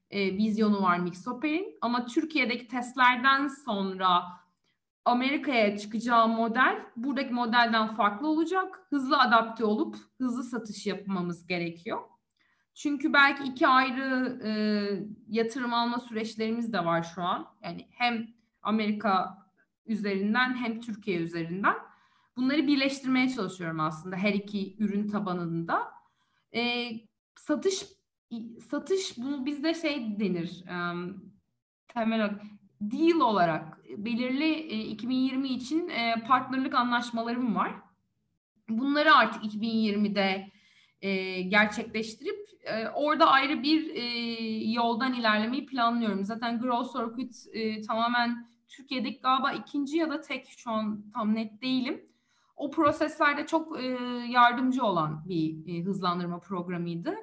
[0.10, 4.24] e, vizyonu var Mixoper'in ama Türkiye'deki testlerden sonra
[5.06, 8.80] Amerika'ya çıkacağı model buradaki modelden farklı olacak.
[8.90, 12.12] Hızlı adapte olup hızlı satış yapmamız gerekiyor.
[12.74, 14.52] Çünkü belki iki ayrı e,
[15.28, 17.48] yatırım alma süreçlerimiz de var şu an.
[17.64, 18.28] Yani hem
[18.62, 19.38] Amerika
[19.86, 21.76] üzerinden hem Türkiye üzerinden.
[22.38, 25.92] Bunları birleştirmeye çalışıyorum aslında her iki ürün tabanında.
[26.56, 26.92] E,
[27.36, 27.84] satış
[28.70, 31.34] satış bunu bizde şey denir um,
[31.88, 32.40] temel
[32.82, 37.76] deal olarak belirli e, 2020 için e, partnerlik anlaşmalarım var.
[38.70, 40.53] Bunları artık 2020'de
[41.04, 44.04] e, gerçekleştirip e, orada ayrı bir e,
[44.72, 46.26] yoldan ilerlemeyi planlıyorum.
[46.26, 51.62] Zaten Grow Circuit e, tamamen Türkiye'deki galiba ikinci ya da tek şu an tam net
[51.62, 52.06] değilim.
[52.56, 53.86] O proseslerde çok e,
[54.30, 57.16] yardımcı olan bir e, hızlandırma programıydı.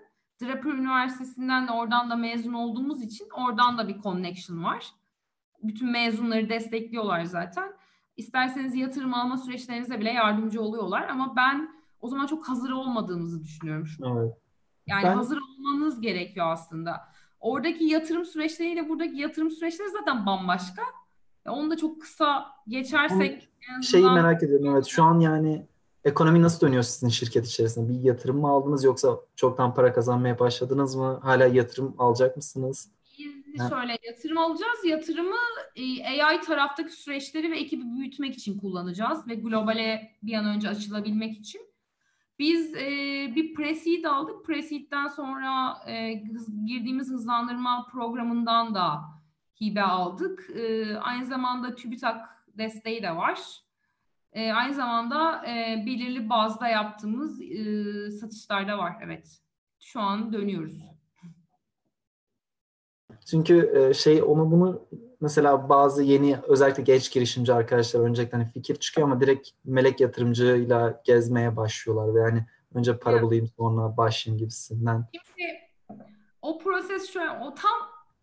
[0.42, 4.86] Draper Üniversitesi'nden de oradan da mezun olduğumuz için oradan da bir connection var.
[5.62, 7.72] Bütün mezunları destekliyorlar zaten.
[8.16, 13.86] İsterseniz yatırım alma süreçlerinize bile yardımcı oluyorlar ama ben o zaman çok hazır olmadığımızı düşünüyorum.
[14.00, 14.36] Evet.
[14.86, 15.16] Yani ben...
[15.16, 17.00] hazır olmanız gerekiyor aslında.
[17.40, 20.82] Oradaki yatırım süreçleriyle buradaki yatırım süreçleri zaten bambaşka.
[21.48, 23.48] Onu da çok kısa geçersek.
[23.68, 23.80] Azından...
[23.80, 24.86] Şeyi merak ediyorum evet.
[24.86, 25.66] Şu an yani
[26.04, 27.88] ekonomi nasıl dönüyor sizin şirket içerisinde?
[27.88, 31.20] Bir yatırım mı aldınız yoksa çoktan para kazanmaya başladınız mı?
[31.22, 32.90] Hala yatırım alacak mısınız?
[33.54, 34.84] Biz şöyle yatırım alacağız.
[34.84, 35.36] Yatırımı
[35.76, 41.38] e, AI taraftaki süreçleri ve ekibi büyütmek için kullanacağız ve globale bir an önce açılabilmek
[41.38, 41.69] için.
[42.40, 42.88] Biz e,
[43.36, 44.46] bir pre-seed aldık.
[44.46, 46.12] Pre-seed'den sonra e,
[46.66, 49.00] girdiğimiz hızlandırma programından da
[49.60, 50.50] hibe aldık.
[50.54, 52.28] E, aynı zamanda TÜBİTAK
[52.58, 53.40] desteği de var.
[54.32, 58.96] E, aynı zamanda e, belirli bazda yaptığımız e, satışlar da var.
[59.02, 59.40] Evet.
[59.80, 60.80] Şu an dönüyoruz.
[63.30, 64.88] Çünkü e, şey onu bunu
[65.20, 71.02] mesela bazı yeni özellikle genç girişimci arkadaşlar öncelikle hani fikir çıkıyor ama direkt melek yatırımcıyla
[71.04, 73.24] gezmeye başlıyorlar ve yani önce para evet.
[73.24, 75.04] bulayım sonra başlayayım gibisinden.
[75.12, 75.48] Şimdi
[76.42, 77.72] o proses şu an o tam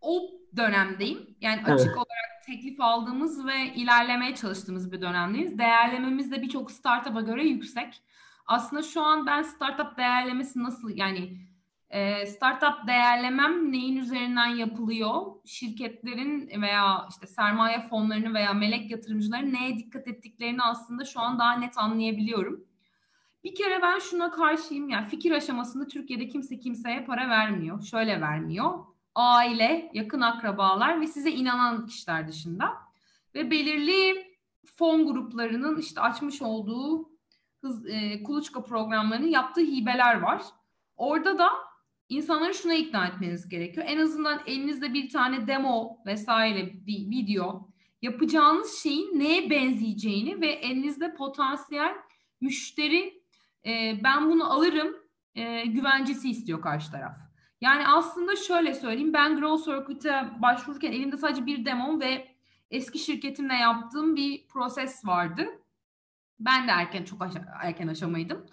[0.00, 1.36] o dönemdeyim.
[1.40, 1.96] Yani açık evet.
[1.96, 5.58] olarak teklif aldığımız ve ilerlemeye çalıştığımız bir dönemdeyiz.
[5.58, 8.02] Değerlememiz de birçok startup'a göre yüksek.
[8.46, 11.38] Aslında şu an ben startup değerlemesi nasıl yani
[11.90, 15.22] e, startup değerlemem neyin üzerinden yapılıyor?
[15.44, 21.52] Şirketlerin veya işte sermaye fonlarını veya melek yatırımcıların neye dikkat ettiklerini aslında şu an daha
[21.52, 22.64] net anlayabiliyorum.
[23.44, 24.88] Bir kere ben şuna karşıyım.
[24.88, 27.82] Yani fikir aşamasında Türkiye'de kimse kimseye para vermiyor.
[27.82, 28.84] Şöyle vermiyor.
[29.14, 32.72] Aile, yakın akrabalar ve size inanan kişiler dışında.
[33.34, 34.28] Ve belirli
[34.76, 37.10] fon gruplarının işte açmış olduğu
[37.60, 40.42] hız, e, kuluçka programlarının yaptığı hibeler var.
[40.96, 41.67] Orada da
[42.08, 43.86] insanları şuna ikna etmeniz gerekiyor.
[43.88, 47.68] En azından elinizde bir tane demo vesaire bir video
[48.02, 51.94] yapacağınız şeyin neye benzeyeceğini ve elinizde potansiyel
[52.40, 53.22] müşteri
[53.66, 54.96] e, ben bunu alırım
[55.34, 57.16] e, güvencesi istiyor karşı taraf.
[57.60, 62.28] Yani aslında şöyle söyleyeyim ben Grow Circuit'e başvururken elimde sadece bir demo ve
[62.70, 65.46] eski şirketimle yaptığım bir proses vardı.
[66.40, 68.46] Ben de erken çok aşa- erken aşamaydım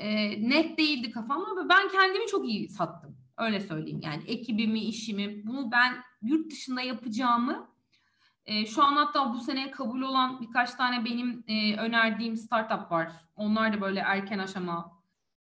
[0.00, 3.16] e, net değildi kafam ama ben kendimi çok iyi sattım.
[3.38, 7.70] Öyle söyleyeyim yani ekibimi, işimi bunu ben yurt dışında yapacağımı
[8.46, 13.12] e, şu an hatta bu seneye kabul olan birkaç tane benim e, önerdiğim startup var.
[13.36, 15.02] Onlar da böyle erken aşama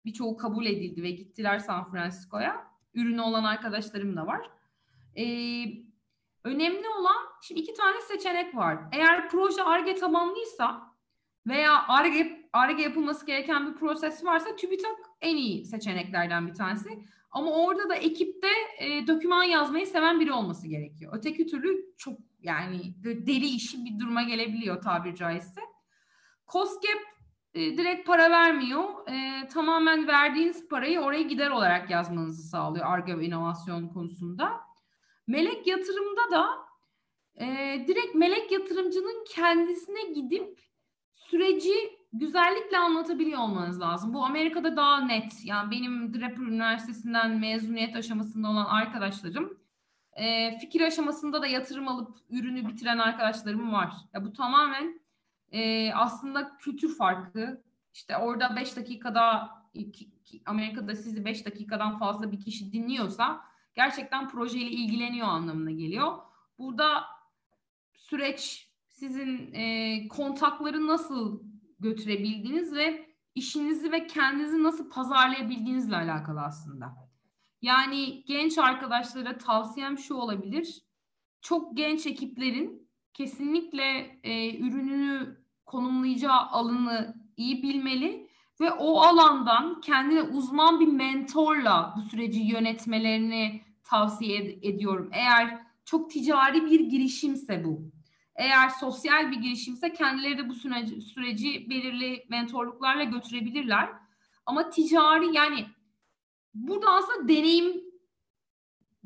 [0.05, 2.67] birçoğu kabul edildi ve gittiler San Francisco'ya.
[2.93, 4.49] Ürünü olan arkadaşlarım da var.
[5.17, 5.23] E,
[6.43, 8.79] önemli olan şimdi iki tane seçenek var.
[8.91, 10.94] Eğer proje ARGE tabanlıysa
[11.47, 16.89] veya ARGE ARGE yapılması gereken bir proses varsa TÜBİTAK en iyi seçeneklerden bir tanesi.
[17.31, 18.47] Ama orada da ekipte
[18.79, 21.11] e, doküman yazmayı seven biri olması gerekiyor.
[21.15, 25.61] Öteki türlü çok yani deli işi bir duruma gelebiliyor tabiri caizse.
[26.47, 27.01] COSGAP
[27.53, 28.83] e, direkt para vermiyor.
[29.07, 34.61] E, tamamen verdiğiniz parayı oraya gider olarak yazmanızı sağlıyor ARGE ve inovasyon konusunda.
[35.27, 36.47] Melek yatırımda da
[37.39, 37.45] e,
[37.87, 40.59] direkt melek yatırımcının kendisine gidip
[41.30, 41.73] süreci
[42.13, 44.13] güzellikle anlatabiliyor olmanız lazım.
[44.13, 45.45] Bu Amerika'da daha net.
[45.45, 49.57] Yani benim Draper Üniversitesi'nden mezuniyet aşamasında olan arkadaşlarım
[50.15, 53.93] e, fikir aşamasında da yatırım alıp ürünü bitiren arkadaşlarım var.
[54.13, 55.01] Ya bu tamamen
[55.51, 57.63] e, aslında kültür farkı.
[57.93, 59.49] İşte orada 5 dakikada
[60.45, 63.41] Amerika'da sizi 5 dakikadan fazla bir kişi dinliyorsa
[63.76, 66.17] gerçekten projeyle ilgileniyor anlamına geliyor.
[66.59, 67.03] Burada
[67.93, 68.64] süreç
[68.95, 71.43] sizin e, kontakları nasıl
[71.79, 76.95] götürebildiğiniz ve işinizi ve kendinizi nasıl pazarlayabildiğinizle alakalı aslında.
[77.61, 80.81] Yani genç arkadaşlara tavsiyem şu olabilir.
[81.41, 88.29] Çok genç ekiplerin kesinlikle e, ürününü konumlayacağı alanı iyi bilmeli
[88.61, 95.09] ve o alandan kendine uzman bir mentorla bu süreci yönetmelerini tavsiye ed- ediyorum.
[95.13, 97.94] Eğer çok ticari bir girişimse bu.
[98.36, 103.89] Eğer sosyal bir girişimse kendileri de bu süreci, süreci belirli mentorluklarla götürebilirler.
[104.45, 105.65] Ama ticari yani
[106.53, 107.81] burada aslında deneyim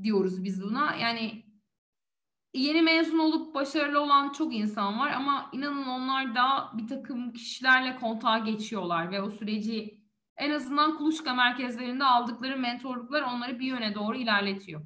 [0.03, 0.95] diyoruz biz buna.
[0.95, 1.43] Yani
[2.53, 7.95] yeni mezun olup başarılı olan çok insan var ama inanın onlar da bir takım kişilerle
[7.95, 9.99] kontağa geçiyorlar ve o süreci
[10.37, 14.81] en azından kuluçka merkezlerinde aldıkları mentorluklar onları bir yöne doğru ilerletiyor.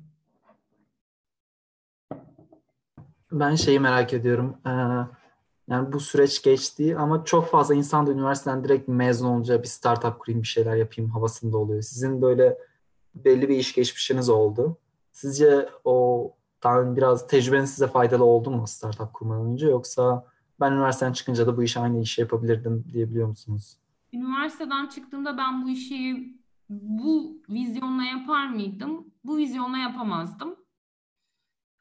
[3.34, 4.58] Ben şeyi merak ediyorum.
[4.66, 4.70] Ee,
[5.68, 10.20] yani bu süreç geçti ama çok fazla insan da üniversiteden direkt mezun olunca bir startup
[10.20, 11.82] kurayım bir şeyler yapayım havasında oluyor.
[11.82, 12.58] Sizin böyle
[13.16, 14.78] belli bir iş geçmişiniz oldu.
[15.12, 20.26] Sizce o daha biraz tecrübeniz size faydalı oldu mu startup kurmadan önce yoksa
[20.60, 23.78] ben üniversiteden çıkınca da bu işi aynı işi yapabilirdim diyebiliyor musunuz?
[24.14, 26.34] Üniversiteden çıktığımda ben bu işi
[26.70, 29.08] bu vizyonla yapar mıydım?
[29.24, 30.56] Bu vizyonla yapamazdım.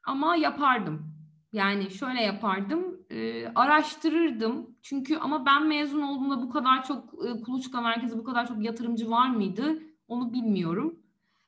[0.03, 1.12] Ama yapardım.
[1.53, 4.77] Yani şöyle yapardım, e, araştırırdım.
[4.81, 9.09] Çünkü ama ben mezun olduğumda bu kadar çok e, kuluçka merkezi, bu kadar çok yatırımcı
[9.09, 9.79] var mıydı?
[10.07, 10.99] Onu bilmiyorum.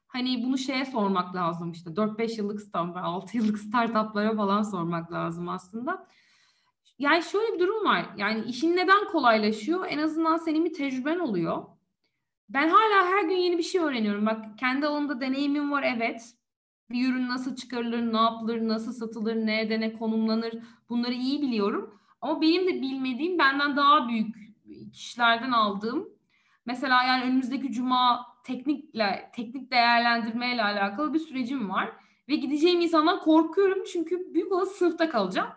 [0.07, 5.49] Hani bunu şeye sormak lazım işte 4-5 yıllık startup, 6 yıllık startuplara falan sormak lazım
[5.49, 6.07] aslında.
[6.99, 8.05] Yani şöyle bir durum var.
[8.17, 9.85] Yani işin neden kolaylaşıyor?
[9.89, 11.65] En azından senin bir tecrüben oluyor.
[12.49, 14.25] Ben hala her gün yeni bir şey öğreniyorum.
[14.25, 16.35] Bak kendi alanında deneyimim var evet
[16.89, 20.53] bir ürün nasıl çıkarılır, ne yapılır, nasıl satılır, ne konumlanır
[20.89, 21.99] bunları iyi biliyorum.
[22.21, 24.35] Ama benim de bilmediğim benden daha büyük
[24.93, 26.09] kişilerden aldığım
[26.65, 31.91] mesela yani önümüzdeki cuma teknikle teknik değerlendirmeyle alakalı bir sürecim var
[32.29, 35.49] ve gideceğim insandan korkuyorum çünkü büyük olası sınıfta kalacağım.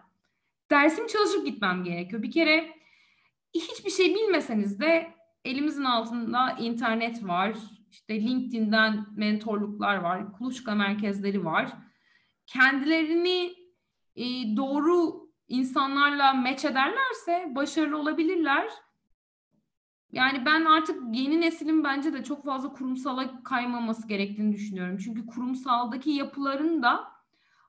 [0.70, 2.22] Dersim çalışıp gitmem gerekiyor.
[2.22, 2.74] Bir kere
[3.55, 5.14] hiçbir şey bilmeseniz de
[5.45, 7.57] elimizin altında internet var,
[7.91, 11.72] işte LinkedIn'den mentorluklar var, kuluçka merkezleri var.
[12.47, 13.55] Kendilerini
[14.16, 14.24] e,
[14.57, 18.68] doğru insanlarla meç ederlerse başarılı olabilirler.
[20.12, 24.99] Yani ben artık yeni neslin bence de çok fazla kurumsala kaymaması gerektiğini düşünüyorum.
[25.05, 27.18] Çünkü kurumsaldaki yapıların da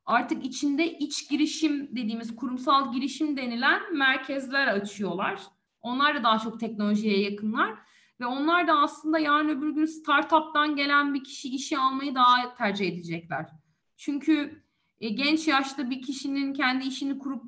[0.06, 5.42] artık içinde iç girişim dediğimiz kurumsal girişim denilen merkezler açıyorlar.
[5.82, 7.80] Onlar da daha çok teknolojiye yakınlar.
[8.20, 12.88] Ve onlar da aslında yarın öbür gün startup'tan gelen bir kişi işi almayı daha tercih
[12.88, 13.50] edecekler.
[13.98, 14.64] Çünkü
[15.02, 17.44] e, genç yaşta bir kişinin kendi işini kurup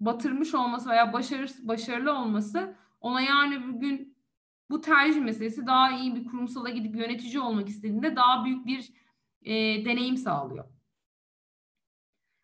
[0.00, 4.18] batırmış olması veya başarı, başarılı olması ona yarın öbür gün
[4.70, 8.92] bu tercih meselesi daha iyi bir kurumsala gidip yönetici olmak istediğinde daha büyük bir
[9.42, 9.54] e,
[9.84, 10.64] deneyim sağlıyor.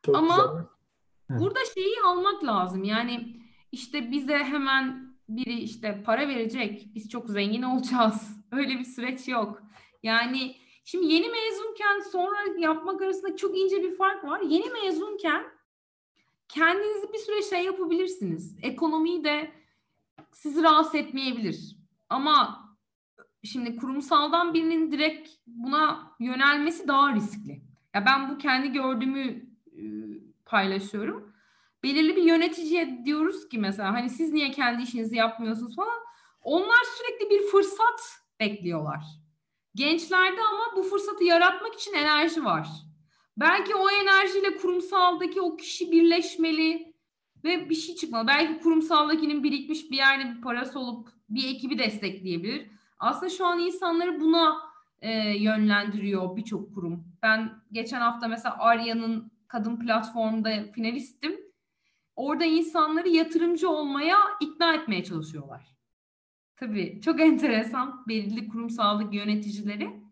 [0.03, 1.41] Çok Ama güzel.
[1.41, 2.85] burada şeyi almak lazım.
[2.85, 3.41] Yani
[3.73, 8.37] işte bize hemen biri işte para verecek, biz çok zengin olacağız.
[8.53, 9.63] Öyle bir süreç yok.
[10.03, 14.41] Yani şimdi yeni mezunken sonra yapmak arasında çok ince bir fark var.
[14.41, 15.45] Yeni mezunken
[16.49, 18.59] kendinizi bir süre şey yapabilirsiniz.
[18.63, 19.53] Ekonomiyi de
[20.33, 21.77] sizi rahatsız etmeyebilir.
[22.09, 22.65] Ama
[23.45, 27.63] şimdi kurumsaldan birinin direkt buna yönelmesi daha riskli.
[27.95, 29.45] Ya ben bu kendi gördüğümü
[30.45, 31.34] paylaşıyorum
[31.85, 36.01] belirli bir yöneticiye diyoruz ki mesela hani siz niye kendi işinizi yapmıyorsunuz falan.
[36.43, 39.05] Onlar sürekli bir fırsat bekliyorlar.
[39.75, 42.69] Gençlerde ama bu fırsatı yaratmak için enerji var.
[43.37, 46.95] Belki o enerjiyle kurumsaldaki o kişi birleşmeli
[47.45, 48.27] ve bir şey çıkmalı.
[48.27, 52.71] Belki kurumsaldakinin birikmiş bir yerde bir parası olup bir ekibi destekleyebilir.
[52.99, 54.57] Aslında şu an insanları buna
[55.01, 57.05] e, yönlendiriyor birçok kurum.
[57.23, 61.44] Ben geçen hafta mesela Arya'nın kadın platformunda finalistim
[62.17, 65.77] orada insanları yatırımcı olmaya ikna etmeye çalışıyorlar.
[66.57, 70.05] Tabii çok enteresan belirli kurumsallık yöneticileri.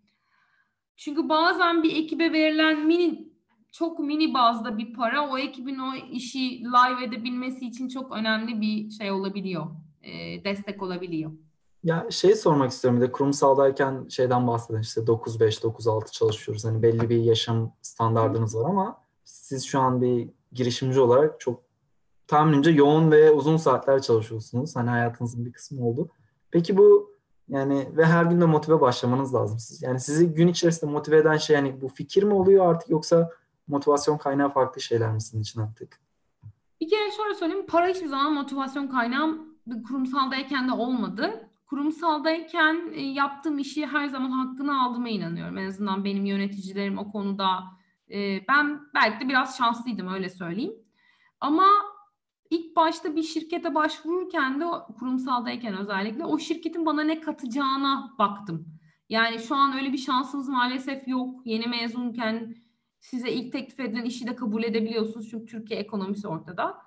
[0.97, 3.33] Çünkü bazen bir ekibe verilen mini
[3.73, 8.91] çok mini bazda bir para o ekibin o işi live edebilmesi için çok önemli bir
[8.91, 9.67] şey olabiliyor.
[10.03, 11.33] E, destek olabiliyor.
[11.85, 16.65] Ya şey sormak istiyorum bir de kurumsaldayken şeyden bahsedin işte 9-5, 9-6 çalışıyoruz.
[16.65, 21.63] Hani belli bir yaşam standartınız var ama siz şu an bir girişimci olarak çok
[22.33, 24.77] tahminimce yoğun ve uzun saatler çalışıyorsunuz.
[24.77, 26.09] Hani hayatınızın bir kısmı oldu.
[26.51, 27.13] Peki bu
[27.49, 29.83] yani ve her gün de motive başlamanız lazım siz.
[29.83, 33.31] Yani sizi gün içerisinde motive eden şey yani bu fikir mi oluyor artık yoksa
[33.69, 36.01] motivasyon kaynağı farklı şeyler mi sizin için artık?
[36.81, 37.67] Bir kere şöyle söyleyeyim.
[37.67, 39.57] Para hiçbir zaman motivasyon kaynağım
[39.89, 41.49] kurumsaldayken de olmadı.
[41.67, 45.59] Kurumsaldayken e, yaptığım işi her zaman hakkını aldığıma inanıyorum.
[45.59, 47.59] En azından benim yöneticilerim o konuda
[48.11, 50.75] e, ben belki de biraz şanslıydım öyle söyleyeyim.
[51.41, 51.67] Ama
[52.53, 54.65] ilk başta bir şirkete başvururken de
[54.99, 58.67] kurumsaldayken özellikle o şirketin bana ne katacağına baktım.
[59.09, 61.41] Yani şu an öyle bir şansımız maalesef yok.
[61.45, 62.55] Yeni mezunken
[63.01, 66.79] size ilk teklif edilen işi de kabul edebiliyorsunuz çünkü Türkiye ekonomisi ortada.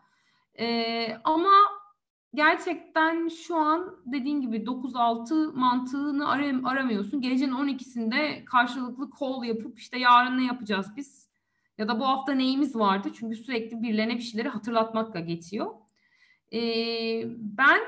[0.60, 1.54] Ee, ama
[2.34, 7.22] gerçekten şu an dediğin gibi 9-6 mantığını aram aramıyorsun.
[7.22, 11.25] Gecenin 12'sinde karşılıklı call yapıp işte yarın ne yapacağız biz?
[11.78, 13.10] Ya da bu hafta neyimiz vardı?
[13.20, 15.72] Çünkü sürekli birilerine bir şeyleri hatırlatmakla geçiyor.
[16.54, 17.80] Ee, ben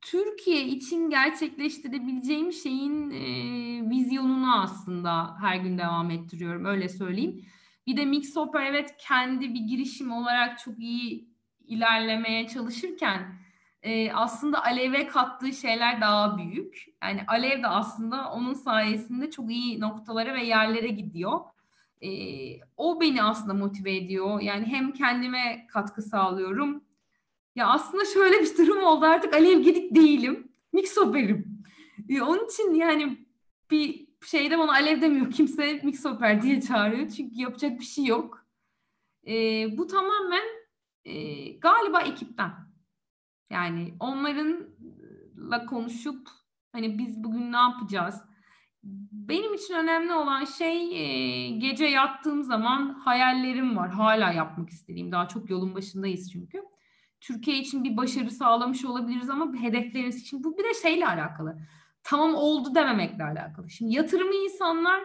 [0.00, 7.44] Türkiye için gerçekleştirebileceğim şeyin e, vizyonunu aslında her gün devam ettiriyorum öyle söyleyeyim.
[7.86, 11.30] Bir de Mixoper evet kendi bir girişim olarak çok iyi
[11.66, 13.34] ilerlemeye çalışırken
[13.82, 16.84] e, aslında Alev'e kattığı şeyler daha büyük.
[17.02, 21.40] Yani Alev de aslında onun sayesinde çok iyi noktalara ve yerlere gidiyor.
[22.02, 22.10] E,
[22.76, 24.40] o beni aslında motive ediyor.
[24.40, 26.84] Yani hem kendime katkı sağlıyorum
[27.56, 30.52] ya aslında şöyle bir durum oldu artık Alev Gedik değilim.
[30.72, 31.64] Mixoper'im.
[32.08, 33.26] E, onun için yani
[33.70, 35.30] bir şeyde bana Alev demiyor.
[35.30, 37.08] Kimse Mixoper diye çağırıyor.
[37.08, 38.46] Çünkü yapacak bir şey yok.
[39.26, 39.32] E,
[39.78, 40.44] bu tamamen
[41.04, 42.52] e, galiba ekipten.
[43.50, 46.28] Yani onlarınla konuşup
[46.72, 48.22] hani biz bugün ne yapacağız?
[49.12, 53.90] Benim için önemli olan şey e, gece yattığım zaman hayallerim var.
[53.90, 55.12] Hala yapmak istediğim.
[55.12, 56.62] Daha çok yolun başındayız çünkü.
[57.20, 61.58] Türkiye için bir başarı sağlamış olabiliriz ama hedeflerimiz için bu bir de şeyle alakalı.
[62.02, 63.70] Tamam oldu dememekle alakalı.
[63.70, 65.04] Şimdi yatırımı insanlar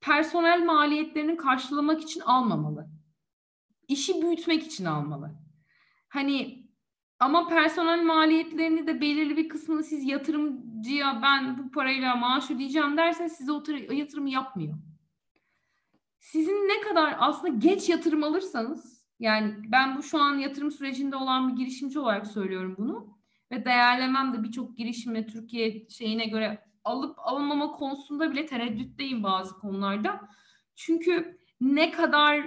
[0.00, 2.88] personel maliyetlerini karşılamak için almamalı.
[3.88, 5.34] İşi büyütmek için almalı.
[6.08, 6.55] Hani
[7.20, 13.26] ama personel maliyetlerini de belirli bir kısmını siz yatırımcıya ben bu parayla maaş ödeyeceğim dersen
[13.26, 14.74] size o yatırımı yapmıyor.
[16.18, 21.48] Sizin ne kadar aslında geç yatırım alırsanız yani ben bu şu an yatırım sürecinde olan
[21.48, 23.16] bir girişimci olarak söylüyorum bunu.
[23.52, 30.28] Ve değerlemem de birçok girişimle Türkiye şeyine göre alıp alınmama konusunda bile tereddütteyim bazı konularda.
[30.74, 32.46] Çünkü ne kadar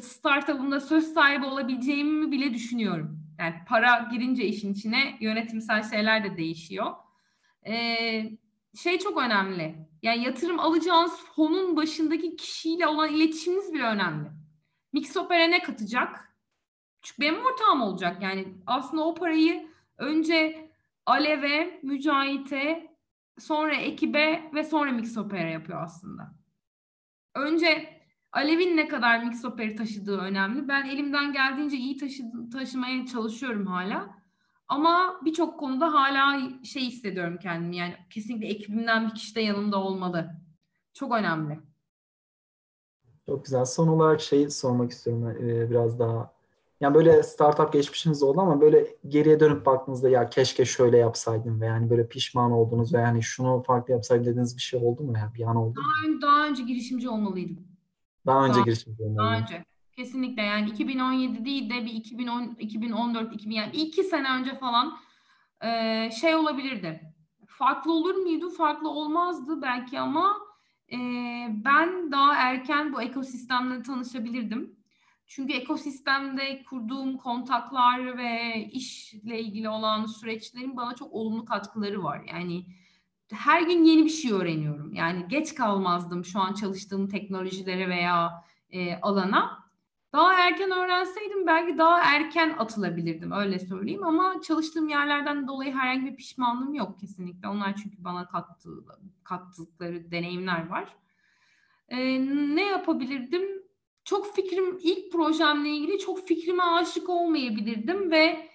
[0.00, 3.19] startup'ımda söz sahibi olabileceğimi bile düşünüyorum.
[3.40, 6.94] Yani para girince işin içine yönetimsel şeyler de değişiyor.
[7.66, 8.30] Ee,
[8.74, 9.88] şey çok önemli.
[10.02, 14.28] Yani yatırım alacağınız fonun başındaki kişiyle olan iletişiminiz bile önemli.
[14.92, 16.34] Mixoper'e ne katacak?
[17.02, 18.22] Çünkü benim ortağım olacak.
[18.22, 19.68] Yani aslında o parayı
[19.98, 20.70] önce
[21.06, 22.96] Alev'e, Mücahit'e,
[23.38, 26.34] sonra ekibe ve sonra Mixoper'e yapıyor aslında.
[27.34, 27.99] Önce
[28.32, 30.68] Alev'in ne kadar Mixoper'i taşıdığı önemli.
[30.68, 32.22] Ben elimden geldiğince iyi taşı,
[32.52, 34.20] taşımaya çalışıyorum hala.
[34.68, 37.76] Ama birçok konuda hala şey hissediyorum kendimi.
[37.76, 40.30] Yani kesinlikle ekibimden bir kişi de yanımda olmalı.
[40.94, 41.60] Çok önemli.
[43.26, 43.64] Çok güzel.
[43.64, 46.32] Son olarak şey sormak istiyorum e, biraz daha.
[46.80, 51.66] Yani böyle startup geçmişiniz oldu ama böyle geriye dönüp baktığınızda ya keşke şöyle yapsaydım ve
[51.66, 55.32] yani böyle pişman oldunuz ve yani şunu farklı yapsaydım dediğiniz bir şey oldu mu ya?
[55.34, 56.22] Bir an oldu daha, mu?
[56.22, 57.69] Daha önce girişimci olmalıydım.
[58.26, 59.02] Daha önce daha, girişimci.
[59.16, 59.64] Daha önce.
[59.96, 64.98] Kesinlikle yani 2017 değil de bir 2010, 2014, 2000 yani iki sene önce falan
[65.64, 67.14] e, şey olabilirdi.
[67.46, 68.50] Farklı olur muydu?
[68.50, 70.36] Farklı olmazdı belki ama
[70.92, 70.96] e,
[71.64, 74.76] ben daha erken bu ekosistemle tanışabilirdim.
[75.26, 82.22] Çünkü ekosistemde kurduğum kontaklar ve işle ilgili olan süreçlerin bana çok olumlu katkıları var.
[82.32, 82.64] Yani
[83.32, 84.94] her gün yeni bir şey öğreniyorum.
[84.94, 89.60] Yani geç kalmazdım şu an çalıştığım teknolojilere veya e, alana.
[90.12, 96.16] Daha erken öğrenseydim belki daha erken atılabilirdim öyle söyleyeyim ama çalıştığım yerlerden dolayı herhangi bir
[96.16, 97.48] pişmanlığım yok kesinlikle.
[97.48, 98.70] Onlar çünkü bana kattı,
[99.24, 100.96] kattıkları deneyimler var.
[101.88, 102.20] Ee,
[102.54, 103.42] ne yapabilirdim?
[104.04, 108.48] Çok fikrim ilk projemle ilgili çok fikrime aşık olmayabilirdim ve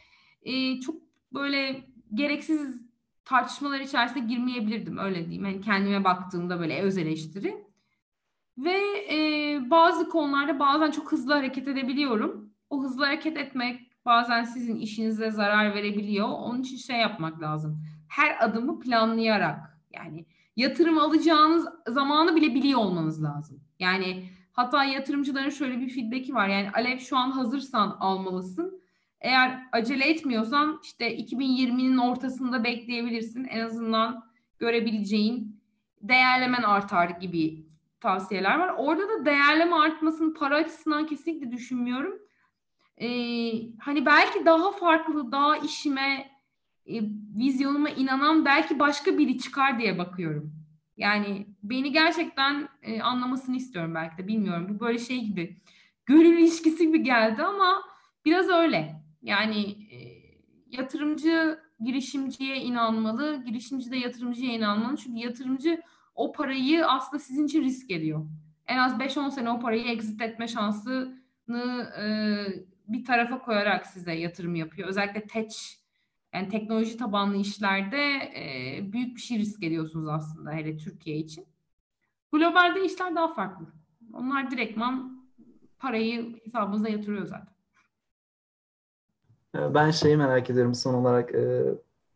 [0.44, 0.96] e, çok
[1.34, 2.85] böyle gereksiz
[3.26, 5.46] tartışmalar içerisinde girmeyebilirdim öyle diyeyim.
[5.46, 7.66] Yani kendime baktığımda böyle öz eleştiri.
[8.58, 8.78] Ve
[9.14, 12.50] e, bazı konularda bazen çok hızlı hareket edebiliyorum.
[12.70, 16.28] O hızlı hareket etmek bazen sizin işinize zarar verebiliyor.
[16.28, 17.84] Onun için şey yapmak lazım.
[18.10, 23.60] Her adımı planlayarak yani yatırım alacağınız zamanı bile biliyor olmanız lazım.
[23.80, 26.48] Yani hatta yatırımcıların şöyle bir feedback'i var.
[26.48, 28.82] Yani Alev şu an hazırsan almalısın.
[29.26, 33.44] Eğer acele etmiyorsan işte 2020'nin ortasında bekleyebilirsin.
[33.44, 34.24] En azından
[34.60, 35.62] görebileceğin
[36.02, 37.66] değerlemen artar gibi
[38.00, 38.74] tavsiyeler var.
[38.78, 42.14] Orada da değerleme artmasını para açısından kesinlikle düşünmüyorum.
[42.98, 43.08] Ee,
[43.80, 46.32] hani belki daha farklı, daha işime,
[46.86, 47.02] e,
[47.38, 50.54] vizyonuma inanan belki başka biri çıkar diye bakıyorum.
[50.98, 54.68] Yani beni gerçekten e, anlamasını istiyorum belki de bilmiyorum.
[54.70, 55.62] Bu böyle şey gibi
[56.06, 57.82] gönül ilişkisi gibi geldi ama
[58.26, 59.05] biraz öyle.
[59.26, 59.98] Yani e,
[60.78, 64.98] yatırımcı girişimciye inanmalı, girişimci de yatırımcıya inanmalı.
[64.98, 65.82] Çünkü yatırımcı
[66.16, 68.26] o parayı aslında sizin için risk ediyor.
[68.68, 72.06] En az 5-10 sene o parayı exit etme şansını e,
[72.88, 74.88] bir tarafa koyarak size yatırım yapıyor.
[74.88, 75.56] Özellikle tech
[76.34, 81.46] yani teknoloji tabanlı işlerde e, büyük bir şey risk ediyorsunuz aslında hele Türkiye için.
[82.32, 83.66] Globalde işler daha farklı.
[84.14, 85.26] Onlar direktman
[85.80, 87.55] parayı hesabınıza yatırıyor zaten.
[89.56, 91.36] Ee, ben şeyi merak ediyorum son olarak.
[91.36, 91.64] E,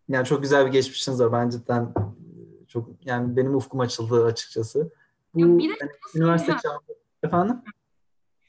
[0.10, 1.32] yani çok güzel bir geçmişiniz var.
[1.32, 4.92] Ben cidden e, çok yani benim ufkum açıldı açıkçası.
[5.34, 7.56] Bu ya bir de yani, üniversite çağında efendim?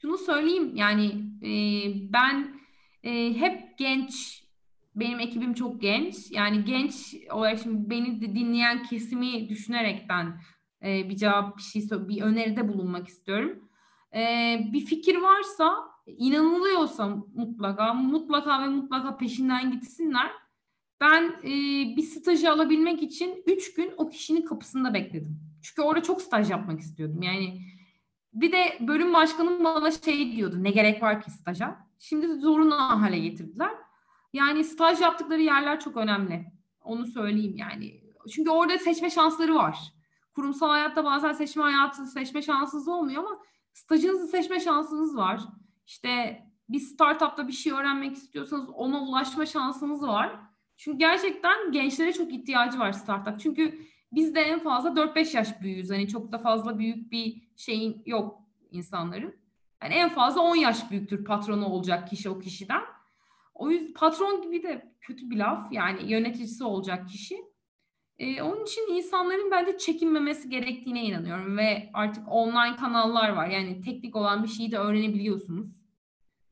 [0.01, 1.05] Şunu söyleyeyim yani
[1.43, 1.51] e,
[2.13, 2.61] ben
[3.03, 4.41] e, hep genç
[4.95, 6.31] benim ekibim çok genç.
[6.31, 10.41] Yani genç olarak şimdi beni dinleyen kesimi düşünerekten
[10.83, 13.59] e, bir cevap bir şey bir öneride bulunmak istiyorum.
[14.15, 14.19] E,
[14.73, 20.31] bir fikir varsa inanılıyorsa mutlaka mutlaka ve mutlaka peşinden gitsinler.
[21.01, 21.51] Ben e,
[21.95, 25.39] bir stajı alabilmek için üç gün o kişinin kapısında bekledim.
[25.61, 27.21] Çünkü orada çok staj yapmak istiyordum.
[27.21, 27.61] Yani
[28.33, 30.63] bir de bölüm başkanım bana şey diyordu.
[30.63, 31.87] Ne gerek var ki staja?
[31.99, 33.71] Şimdi zorunlu hale getirdiler.
[34.33, 36.45] Yani staj yaptıkları yerler çok önemli.
[36.83, 38.01] Onu söyleyeyim yani.
[38.31, 39.93] Çünkü orada seçme şansları var.
[40.35, 43.39] Kurumsal hayatta bazen seçme hayatı seçme şansınız olmuyor ama
[43.73, 45.41] stajınızı seçme şansınız var.
[45.87, 50.39] İşte bir startupta bir şey öğrenmek istiyorsanız ona ulaşma şansınız var.
[50.77, 53.39] Çünkü gerçekten gençlere çok ihtiyacı var startup.
[53.39, 53.79] Çünkü
[54.11, 55.89] biz de en fazla 4-5 yaş büyüğüz.
[55.89, 59.35] Hani çok da fazla büyük bir şeyin yok insanların.
[59.83, 62.81] Yani en fazla 10 yaş büyüktür patronu olacak kişi o kişiden.
[63.53, 65.71] O yüzden patron gibi de kötü bir laf.
[65.71, 67.50] Yani yöneticisi olacak kişi.
[68.21, 73.47] Ee, onun için insanların bence çekinmemesi gerektiğine inanıyorum ve artık online kanallar var.
[73.47, 75.67] Yani teknik olan bir şeyi de öğrenebiliyorsunuz.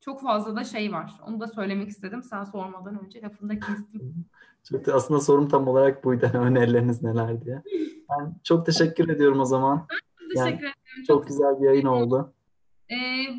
[0.00, 1.12] Çok fazla da şey var.
[1.26, 2.22] Onu da söylemek istedim.
[2.22, 4.26] Sen sormadan önce lafını da kestim.
[4.70, 6.30] Çok da aslında sorum tam olarak buydu.
[6.34, 7.62] Önerileriniz neler diye.
[8.10, 9.86] Ben çok teşekkür ediyorum o zaman.
[9.90, 10.74] Ben teşekkür yani ederim.
[10.96, 12.34] Çok, çok güzel bir yayın oldu.
[12.90, 12.96] Ee,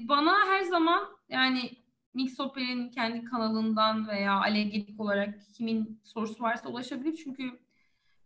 [0.09, 1.71] bana her zaman yani
[2.13, 7.15] Mixoper'in kendi kanalından veya alevgelik olarak kimin sorusu varsa ulaşabilir.
[7.23, 7.43] Çünkü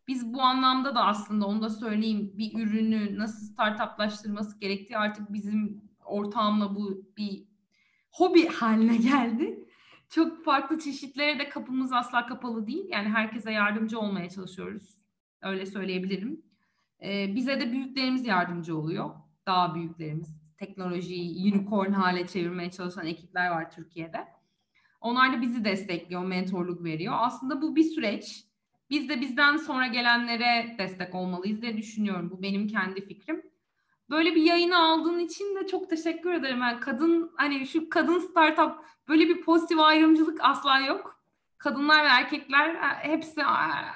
[0.08, 5.82] biz bu anlamda da aslında onu da söyleyeyim bir ürünü nasıl startuplaştırması gerektiği artık bizim
[6.06, 7.47] ortağımla bu bir
[8.12, 9.66] hobi haline geldi.
[10.10, 12.86] Çok farklı çeşitlere de kapımız asla kapalı değil.
[12.89, 15.01] Yani herkese yardımcı olmaya çalışıyoruz.
[15.41, 16.41] Öyle söyleyebilirim.
[17.03, 19.10] Ee, bize de büyüklerimiz yardımcı oluyor.
[19.45, 20.36] Daha büyüklerimiz.
[20.58, 24.28] Teknolojiyi unicorn hale çevirmeye çalışan ekipler var Türkiye'de.
[25.01, 27.14] Onlar da bizi destekliyor, mentorluk veriyor.
[27.18, 28.45] Aslında bu bir süreç.
[28.90, 32.32] Biz de bizden sonra gelenlere destek olmalıyız diye düşünüyorum.
[32.32, 33.42] Bu benim kendi fikrim.
[34.10, 36.60] Böyle bir yayını aldığın için de çok teşekkür ederim.
[36.62, 38.76] Yani kadın hani şu kadın startup
[39.08, 41.20] böyle bir pozitif ayrımcılık asla yok.
[41.58, 43.42] Kadınlar ve erkekler hepsi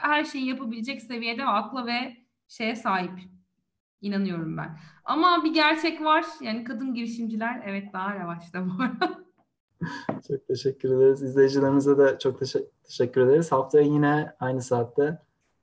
[0.01, 2.17] her şeyi yapabilecek seviyede akla ve
[2.47, 3.19] şeye sahip.
[4.01, 4.79] İnanıyorum ben.
[5.05, 6.25] Ama bir gerçek var.
[6.41, 9.28] Yani kadın girişimciler evet daha yavaşta bu arada.
[10.27, 11.21] Çok teşekkür ederiz.
[11.23, 13.51] İzleyicilerimize de çok teşe- teşekkür ederiz.
[13.51, 15.19] Haftaya yine aynı saatte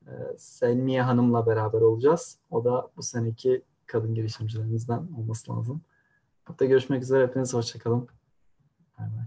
[0.07, 2.37] e, Selmiye Hanım'la beraber olacağız.
[2.51, 5.81] O da bu seneki kadın girişimcilerimizden olması lazım.
[6.43, 7.27] Hatta görüşmek üzere.
[7.27, 8.07] Hepiniz hoşçakalın.
[8.99, 9.25] Bay bay.